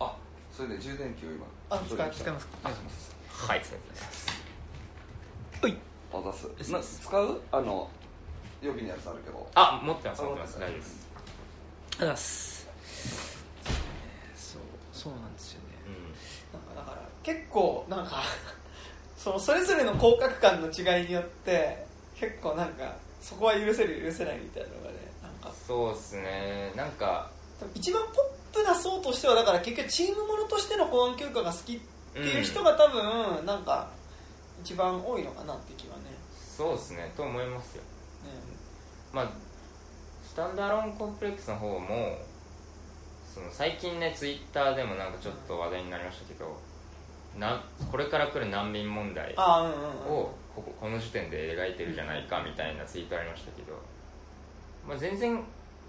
[0.00, 0.16] あ。
[0.50, 2.24] それで充電器を今あ使取りに来た。
[2.24, 2.48] 使います。
[2.48, 2.58] か
[3.52, 4.28] はいそうです。
[5.62, 5.76] はい
[6.12, 6.20] あ
[6.58, 7.40] 出すな使う？
[7.52, 7.88] あの
[8.60, 9.48] 予備のやつあるけど。
[9.54, 10.58] あ持ってますあ持ってます。
[10.58, 10.72] 持ってます。
[10.72, 11.06] 大丈夫です。
[11.06, 12.55] ありがとうございます
[15.06, 15.76] そうなんですよね。
[16.52, 18.22] なんかだから結構なんか
[19.16, 21.86] そのそれぞれの広角感の違いによって
[22.18, 25.52] 結構なんかそこは許せる許せないみたいなのがねなんか。
[25.66, 26.72] そうっすね。
[26.74, 27.30] なんか
[27.74, 31.80] 一番ポップな層としてはだから結局チームものとしての公安休暇が好きっ
[32.12, 33.88] ていう人が多分なんか
[34.64, 36.02] 一番多いのかなって気はね。
[36.56, 37.12] そうっすね。
[37.16, 37.82] と思いますよ。
[37.82, 38.30] ね。
[39.12, 39.30] まあ
[40.28, 42.18] スタンダーローンコンプレックスの方も
[43.36, 46.58] その最近ねツイッターでもなんかちょっと話題になりましたけど
[47.38, 49.84] なこれから来る難民問題ああうんうんうん。
[49.84, 53.78] をこここの時点で描いてるじゃないかみたいなツイートありましたけど、
[54.88, 55.38] まあ、全然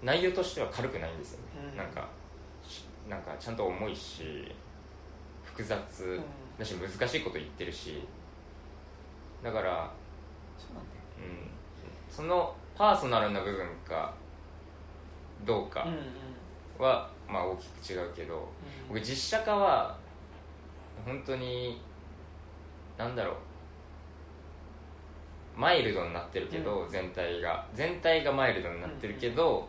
[0.02, 1.76] 内容としては軽くないんですよね、うん。
[1.78, 2.08] なんか
[2.68, 4.52] しなんかちゃんと重いし
[5.44, 6.20] 複雑。
[6.58, 8.02] だし難しいこと言ってるし。
[9.42, 9.90] だから、
[10.58, 11.02] そうなんだよ
[12.10, 14.12] うん、そのパーソナルな部分か
[15.46, 16.84] どうかうんうん。
[16.84, 18.48] は、まあ、大きく違うけど
[18.88, 19.96] 僕実写化は
[21.04, 21.80] 本当に
[22.96, 23.34] なんだろう。
[25.56, 27.66] マイルドになってるけど、全体が。
[27.74, 29.68] 全体がマイルドになってるけど、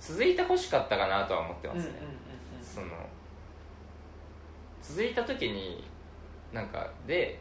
[0.00, 1.92] 続いてほしかったかなとは思ってますね、
[2.60, 2.86] その
[4.82, 5.84] 続いた時に
[6.52, 7.38] なんかで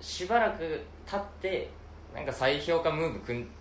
[0.00, 1.70] しばらく経って
[2.14, 3.52] なんか再評価ムーブ組んでる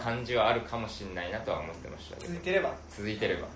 [0.00, 2.72] 感じはあるかもしれないなとは思ってました続いてれば。
[2.88, 3.46] 続いてれば、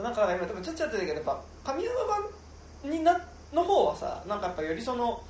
[0.00, 1.94] そうなんか今でもちょっとやってたけどやっぱ神山
[2.82, 3.20] 版にな
[3.52, 5.22] の方はさなんかやっぱよりその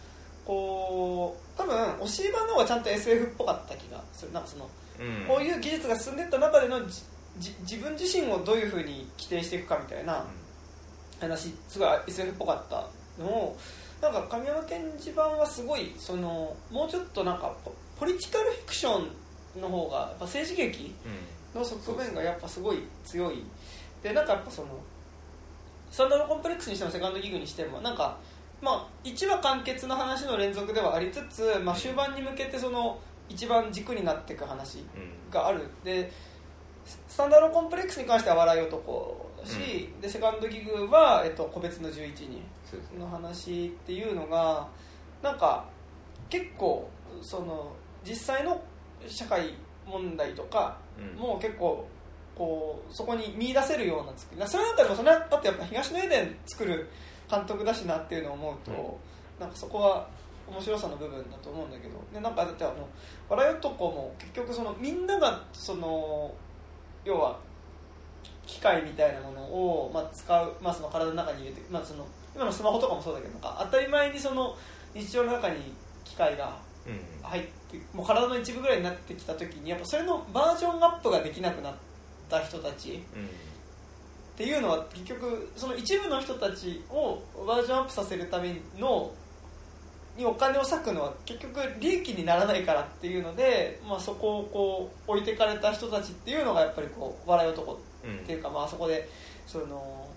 [0.46, 4.32] こう多分押し版の方がちゃんと SF っぽかった気がする。
[4.32, 4.68] なんかその、
[5.00, 5.26] うん。
[5.26, 7.02] こういう技術が進んでいった中でのじ
[7.38, 10.24] じ自分自身をどういうふうに規定していくかみたいな
[11.20, 12.86] 話すごい SF っぽかった
[13.22, 13.56] のを
[14.00, 21.40] なんか神山賢治版はすごいそのもうちょっとなんかポポリティカルフィクションの方がやっぱ政治劇うん。
[21.54, 23.42] の側面がやっぱすごい強い
[24.02, 24.68] でなんかやっぱその
[25.90, 28.16] スタンダードコンプレックスにしてもセカンドギグにしてもなんか
[28.62, 32.98] まあ1話完結の話の連続ではありつつ、まあ、終盤に向けてその
[33.28, 35.30] 一番軸になっていく話うん。
[35.30, 35.66] がある。
[35.84, 36.10] で
[36.84, 42.42] スタンダードコンプレックスに関しては笑い男だし、でセカンドギグは、えっと、個別の11人
[42.98, 44.66] の話っていうのが
[45.22, 45.66] なんか
[46.28, 46.88] 結構
[47.22, 47.72] その
[48.04, 48.60] 実際の
[49.06, 49.54] 社会
[49.86, 51.20] 問題とかうん。
[51.20, 51.86] もう結構
[52.40, 54.40] こうそこに見出せるような作り。
[54.48, 56.88] それだったらそれはだってやっぱ東のエデン作る
[57.30, 58.98] 監督だしなっていうのを思うと、
[59.38, 60.08] なんかそこは
[60.48, 62.00] 面白さの部分だと思うんだけど。
[62.14, 62.88] でなんかだってあの
[63.28, 66.32] 「笑い男」も結局そのみんながその
[67.04, 67.38] 要は
[68.46, 74.56] 機械みたいなものを、まあ、使う、まあ、その体の中に入れて、まあ、その今のスマホとかもそうだけど当たり前にその
[74.94, 75.56] 日常の中に
[76.04, 77.50] 機械がうん入って
[77.92, 81.74] もう体の一部ぐらいになってきた時にやっぱそれのバージョンアップができなくなっ
[82.30, 82.92] た人たち。
[82.92, 83.00] うん。
[83.00, 89.12] っていうのは結局その一部の人たちをバージョンアップさせるための
[90.16, 99.06] にお金を割くのは結局利益にならないからっていうので、まあ、そこをこう置いてかれた人たちっていうのがやっぱりこう笑い男うんっていうか、まあそこで
[99.46, 100.08] その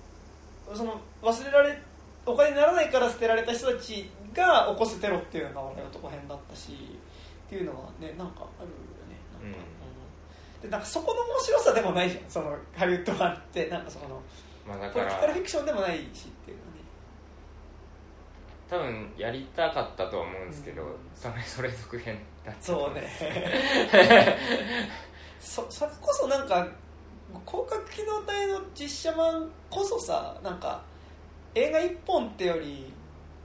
[0.74, 1.78] その忘れられ
[2.26, 6.72] お金にならないから捨てられた人たちが起こすテロっていうのが笑い男編だったし
[7.47, 8.70] っていうのはねなんかある
[10.64, 12.24] でなんかそこの面白さでもないじゃん。
[12.30, 13.68] そのハリウッド版って。
[13.68, 14.22] なんかその
[14.66, 16.03] まあだポリティカフィクションでもないしっ
[16.45, 16.64] ていうね
[18.70, 20.89] 多分やりたかったとは思うんですけど、うん。
[21.14, 23.09] それそれ続編だったとそ思うね。
[25.41, 26.66] そそれこそなんか
[27.45, 30.82] 広角機動隊の実写版こそさなんか
[31.55, 32.93] 映画1本ってより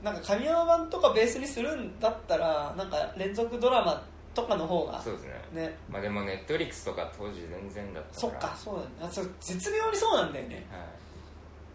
[0.03, 4.01] なんか神山版とかベースにするんだったらなんか連続ドラマ
[4.43, 5.67] とかの方がそうですね。
[5.67, 5.79] ね。
[5.89, 8.39] まあでもネットフリックスとか当時全然だったそから。
[8.49, 8.89] っかそうだね。
[9.03, 10.55] あそう絶妙にそうなんだよね。
[10.71, 10.83] はい、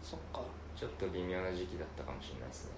[0.02, 0.40] そっか。
[0.76, 2.70] ちょっと微妙な時期だったかもしれないですね。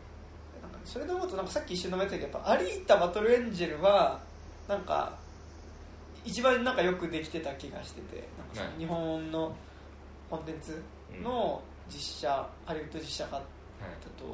[0.62, 4.20] なんかそれで思うとなんかさっき一瞬のめったけどやっぱアリータ・バトルエンジェルは
[4.68, 5.16] なんか
[6.24, 8.78] 一番なんかよくできてた気がしててなんかそのはい。
[8.78, 9.55] 日本の
[10.30, 10.82] コンテンツ
[11.22, 13.45] の実写、ハリウッド実写化だはい。
[14.20, 14.24] と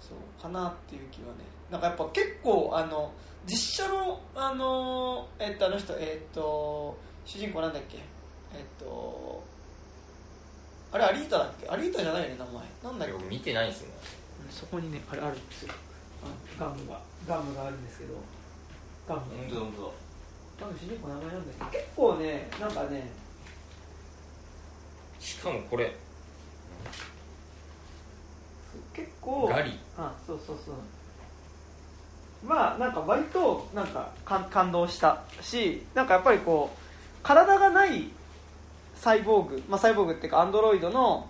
[0.00, 1.44] そうかなっていう気はね。
[1.70, 3.10] なんかやっぱ結構あの
[3.46, 7.98] 実写のあのえっとあの人えっと主人公なんだっけ？
[7.98, 8.00] え
[8.60, 9.42] っと
[10.92, 11.68] あれアリータだっけ？
[11.68, 12.54] アリータじゃないよね名前。
[12.84, 13.12] なんだっけ？
[13.14, 13.88] 僕見てないんですよ。
[13.88, 13.94] ね
[14.50, 15.74] そこにねあれあるんですよ。
[16.58, 18.14] ガムがガムがあるんですけど。
[19.06, 19.20] ガム。
[19.20, 19.88] 本当だ本当だ。
[20.60, 23.10] ガム主人公名前なんだっけ結構ねなんかね
[25.20, 25.94] しかもこれ。
[28.94, 29.78] 結構ガリ。
[29.98, 30.74] あそうそうそう
[32.46, 36.78] まあなんか割となんか感感動したしなんかやっぱりこう
[37.22, 38.08] 体がない
[38.94, 41.28] サイボーグ、まあ、サイボーグっていうかアンドロイドの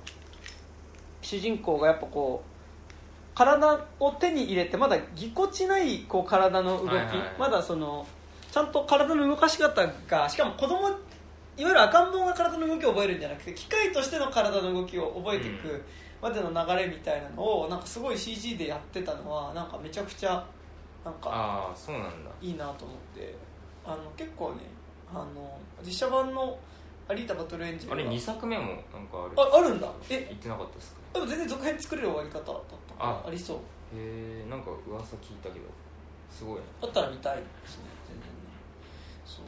[1.23, 7.07] 主人公がやっぱこう体を手に入れてまだぎこちないこう体の動き、はいはい。
[7.07, 8.07] はいまだその
[8.51, 10.99] ちゃんと体の動かし方がしかも子供いわ
[11.57, 15.83] ゆる赤ん坊が体の動きを覚えるんじゃなくて機械としての体の動きを覚えていく、うん。
[16.25, 20.47] までの流れみたいなのをなんかすごい CG でやってたのはなんかめちゃくちゃ
[21.05, 22.31] なんかああそうなんだ。
[22.41, 23.35] いいなと思って。
[23.85, 24.63] あの結構ね
[25.13, 26.59] あの実写版の
[27.07, 29.33] 「アリータ・バトルエンジンは」あれ2作目もなんかある。
[29.37, 29.89] ああるんだ。
[30.09, 30.25] え？
[30.29, 31.01] 言ってなかったですか？
[31.15, 32.59] でも全然続編作れる終わり方だったか
[32.99, 33.31] らああ。
[33.31, 33.57] りそう。
[33.57, 33.61] へ
[34.43, 35.67] えんか噂聞いたけど。
[36.31, 36.63] すごいね。
[36.81, 38.35] だったら見たいですね全然ね。
[39.27, 39.45] そう。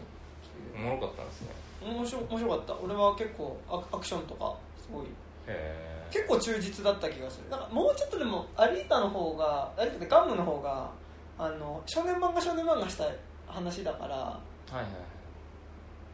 [0.76, 1.48] おもろかったんですね。
[1.82, 2.74] 面白面白かった。
[2.84, 5.07] 俺は結構アクアクションとかすごい。
[5.07, 5.09] へ
[5.48, 7.48] え結構忠実だった気がする。
[7.50, 10.90] なんかもうちょっとでもアリータの方がアリータってガムの方が
[11.39, 13.07] あの少年漫画少年漫画した
[13.47, 14.41] 話だからは
[14.72, 14.93] いはいはい。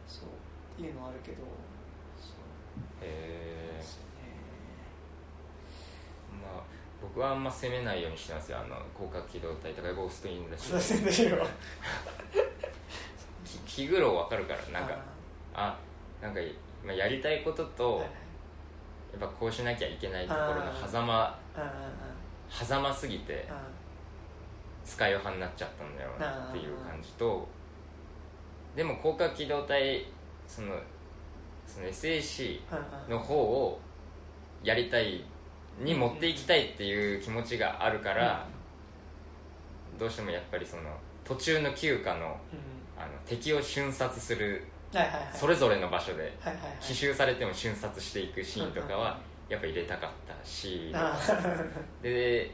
[0.07, 0.29] そう
[0.77, 1.37] っていうのはあるけど
[2.19, 3.01] そう。
[3.01, 3.85] へえね。
[6.41, 6.63] まあ
[7.01, 8.59] 僕はあんま攻めないようにしてますよ。
[8.59, 10.71] あの広角機動隊とかゴーストインだし
[13.65, 14.97] 気苦労わかるからなんか。
[15.53, 15.77] あ
[16.21, 16.39] なんか、
[16.83, 18.07] まあ、やりたいことと、はい
[19.13, 21.37] やっぱこうしなきゃいけないところの狭間
[22.49, 23.82] 狭間すぎてうん
[24.85, 27.47] 使い派になっちゃったんだよなっていう感じと
[28.75, 30.05] でも広角機動隊
[30.47, 30.75] その
[31.65, 32.59] その SAC
[33.09, 33.79] の方を
[34.63, 35.23] やりたい
[35.79, 38.45] に持っていきたいっていう気持ちがあるから、
[39.97, 40.83] どうしてもやっぱりその
[41.23, 42.73] 途中の休暇のうん。
[42.95, 45.29] あの敵を瞬殺するはいはいはい。
[45.33, 46.77] それぞれの場所ではいはいはい。
[46.79, 49.19] 奇襲されても瞬殺していくシーンとかは
[49.49, 51.17] やっぱ入れたかったしあ
[52.01, 52.51] で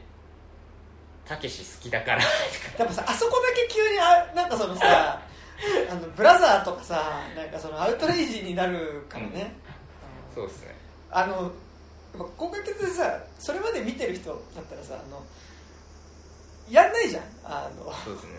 [1.30, 2.20] たけし好きだから。
[2.20, 5.22] ーでもさあそこだけ急にあなんかそのさ
[5.88, 9.54] あのブラザーとかさなんかそのアウトレイジになるからね、
[10.28, 10.34] うん。
[10.34, 10.74] そうですね。
[11.10, 11.50] あのやっ
[12.12, 15.22] ぱ広角でさそれまで見てる人だったらさあの
[16.68, 17.22] やんないじゃん。
[17.44, 18.30] あのそうですね。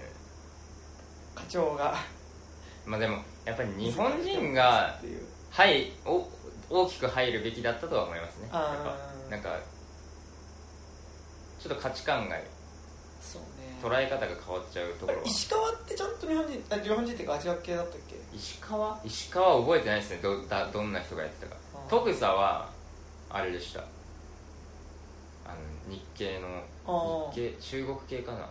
[1.33, 1.95] 課長が。
[2.85, 4.99] まあでもやっぱり日本人が
[5.49, 6.27] はいお
[6.69, 8.49] 大きく入るべきだったとは思いますね。
[9.29, 9.57] なんか
[11.61, 12.35] ちょっと価値観が
[13.81, 15.17] 捉え方が変わっちゃうところ。
[15.19, 18.15] は石川ってちゃんと日本人あ日本人っていうかアジア系だったっけ？
[18.35, 18.99] 石川？
[19.03, 19.55] 石川？
[19.55, 20.19] は覚えてないですね。
[20.21, 21.61] どだどんな人がやってたか。
[21.89, 22.69] 徳佐は
[23.29, 23.79] あれでした。
[23.79, 23.83] あ
[25.49, 26.39] の日系
[26.85, 28.47] の日系中国系かな？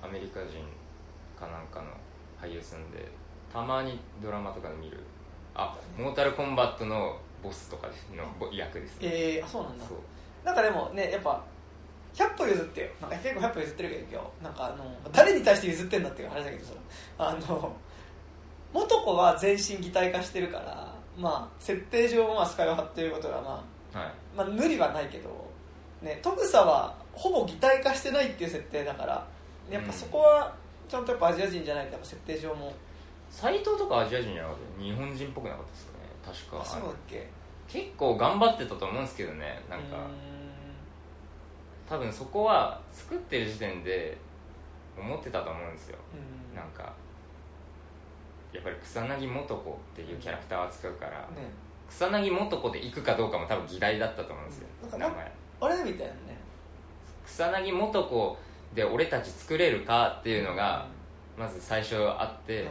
[0.00, 0.62] アメリカ人
[1.38, 1.86] かなんかの
[2.40, 3.08] 俳優さんで
[3.52, 4.98] たまにドラマとかで見る。
[5.54, 9.08] あモータルコンバットのボスとかのぼ役ですね。
[9.10, 9.84] えー、あそうなんだ。
[9.86, 9.98] そう。
[10.44, 11.42] なんかでもねやっぱ
[12.18, 12.86] 100歩譲ってよ。
[13.00, 14.44] なんか結構100歩譲ってるけど今日。
[14.44, 16.72] なんかあの誰に対して譲ってんだっていう話だけどさ。
[17.18, 17.76] あの
[18.72, 23.64] 元子は全身擬態化してるからまあ設定上まあスカイを張ってることがま
[23.94, 24.12] あはい。
[24.36, 25.30] まあ、無理はないけど、
[26.02, 29.26] ね、トグサはほぼ擬態化してないっていう設定だから
[29.70, 30.54] やっぱそこは
[30.88, 32.72] ちゃんとやっぱアジア人じゃないとやっぱ設定上も。
[33.30, 34.82] 斎藤とかアジア人じゃなかった。
[34.82, 35.98] 日本人っぽくなかったですかね。
[36.50, 37.28] 確あかそうだっけ？
[37.68, 39.60] 結構頑張ってたと思うんですけどね。
[39.68, 40.10] なんかん
[41.88, 44.18] 多分そこは作ってる時点で
[44.98, 45.98] 思ってたと思うんですよ。
[46.12, 46.56] うん。
[46.56, 46.92] なんか
[48.52, 51.48] やっぱり草薙素子っていうキャラクターを扱うからね。
[51.88, 55.90] 草薙素子で行くかどうかも多分議題だったと思うんですよなんか名前あれ？
[55.90, 56.38] みたいなね。
[57.24, 58.36] 草薙素子
[58.74, 60.86] で俺たち作れるかっていうのが
[61.38, 62.68] まず最初あって、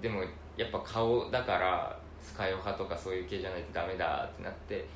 [0.00, 0.22] でも
[0.56, 4.86] やっぱ顔だからスカイオ派とかそういう系じゃないとダメだってなって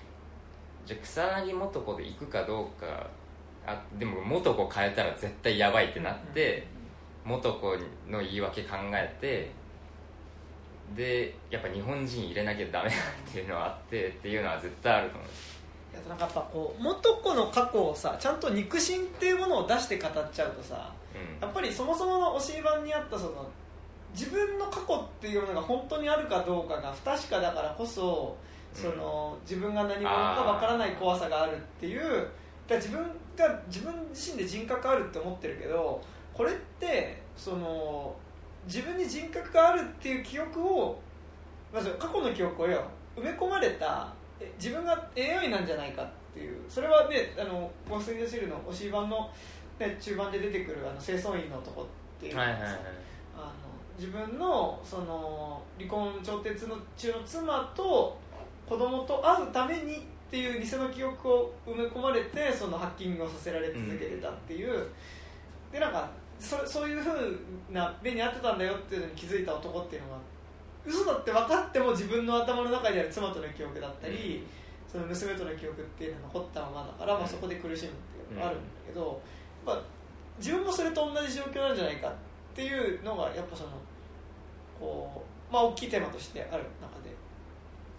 [0.86, 3.06] じゃあ草薙素子で行くかどうか
[3.66, 6.66] あでも素子変えたら絶対やばいってなって、
[7.24, 7.76] 素子
[8.10, 9.52] の言い訳考えて
[10.96, 12.96] でやっぱ日本人入れなきゃダメだ
[13.28, 15.28] っていうのはあってっていうのは絶対あると思う。
[15.94, 21.40] やなんかやっぱこう元子の過去をさちゃんと肉親っていうものを出して語っちゃうとさうん。
[21.40, 23.48] やっぱりそもそもの教え版にあったその
[24.12, 28.36] 自分の過去っていうものが本当にあるかどうかが不確かだからこそ
[28.74, 30.10] その自分が何者か
[30.42, 32.26] わからない怖さがあるっていう
[32.66, 33.02] だ自分
[33.36, 36.02] が自分自身で人格あるって思ってるけど
[36.32, 38.14] これってその
[38.66, 41.00] 自分に人格があるっていう記憶を
[41.72, 42.82] まず過去の記憶をよ
[43.16, 46.56] 埋め込まれたえ自分が AI なんじゃないかっていう。
[46.68, 49.30] それはねあの「ゴースト・イン・ザ・シール」の推し版の、
[49.78, 51.86] ね、中盤で出てくるあの清掃員の男っ
[52.18, 52.72] ていうのはいはいあの
[53.98, 58.16] 自分のその離婚調停の中の妻と
[58.72, 60.00] 子供と会うためにっ
[60.30, 64.86] ていう偽の記憶を埋め込まれてそのハッキングをさせられ続けてたっていう、
[65.70, 66.08] でなんか
[66.38, 67.38] そそういうふう
[67.70, 70.18] な目に遭ってたんだよっていうのに気づいた男っていうのは
[70.86, 74.42] 嘘だって分かっても自分の頭の中にある妻との記憶だったり、
[74.90, 79.20] その娘との記憶っていうのが残ったままだから、まあ、そこで苦しむっていうのがあるんだけど、
[79.66, 79.82] やっぱ
[80.38, 82.12] 自分もそれと同じ状況なんじゃないかっ
[82.54, 83.70] ていうのがやっぱその
[84.80, 87.01] こうまあ大きいテーマとしてある中で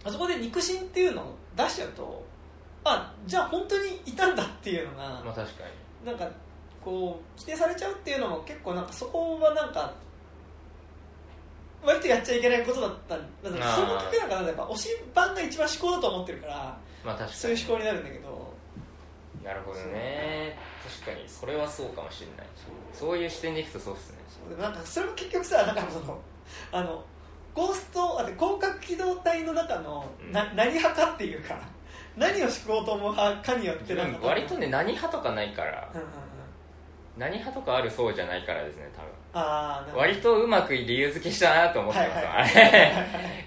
[0.04, 2.24] あそこで肉親っていうのを出しちゃうと
[2.84, 5.64] あじゃあ本当にいたんだっていうのが、まあ確か
[6.02, 6.06] に。
[6.06, 6.28] なんか
[6.84, 9.94] こう規定されちゃうっていうのも結構なんかそこはなんか
[11.82, 17.32] 割とやっちゃいけないことだったその時なんかやっぱ推し版が一番思考だと思ってるからまあ確かに。
[17.32, 18.54] そういう思考になるんだけど。
[19.42, 20.56] なるほどね。
[21.04, 21.28] 確かに。
[21.28, 22.46] それはそうかもしれない。
[22.94, 23.16] そう。
[23.16, 24.18] いう視点でいくとそうっすね。
[24.58, 26.18] なんかそれも結局さなんかその
[26.72, 27.04] あの
[27.54, 30.32] ゴーストあで広角機動隊の中の、うん。
[30.32, 31.56] な何派かっていうか
[32.16, 35.88] 何を思考と思う派かによってなんか割とね何派とかないから。
[35.94, 36.10] うんうんうん。
[37.16, 39.10] 何派とかあるそうじゃないからですね多分。
[39.34, 42.36] あ割とうまく理由付けしたなと思ってます、はいはい。
[42.36, 42.42] あ
[42.72, 42.92] れ。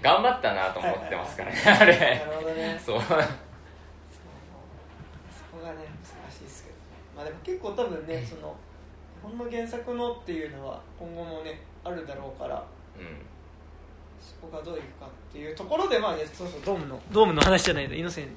[0.02, 2.80] 頑張ったなと思ってますからね、あなるれほどね。
[2.84, 3.00] そう。
[3.00, 3.14] そこ
[5.62, 6.76] がね難しいですけど。
[7.16, 8.56] まあでも結構多分ねその
[9.22, 12.62] 日本の原作のっていうのは今後もねあるだろうから。
[12.96, 13.27] うん
[14.20, 17.94] そこがどういくかっていうところでまあそうそうドームのドームの話じゃないの。
[17.94, 18.28] イノセン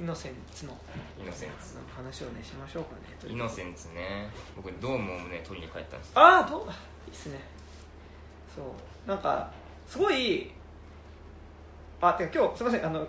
[0.00, 0.72] イノセンツの
[1.20, 1.76] イノセンツ。
[1.94, 2.90] 話をねしましょうか
[3.26, 3.32] ね。
[3.32, 4.28] イノセンツね。
[4.56, 6.72] 僕ドームをね取りに帰ったんですああどういいっ
[7.14, 7.38] すね。
[8.54, 9.08] そう。
[9.08, 9.50] なんか
[9.86, 10.50] すごい
[12.00, 13.06] あてか今日すみませんあの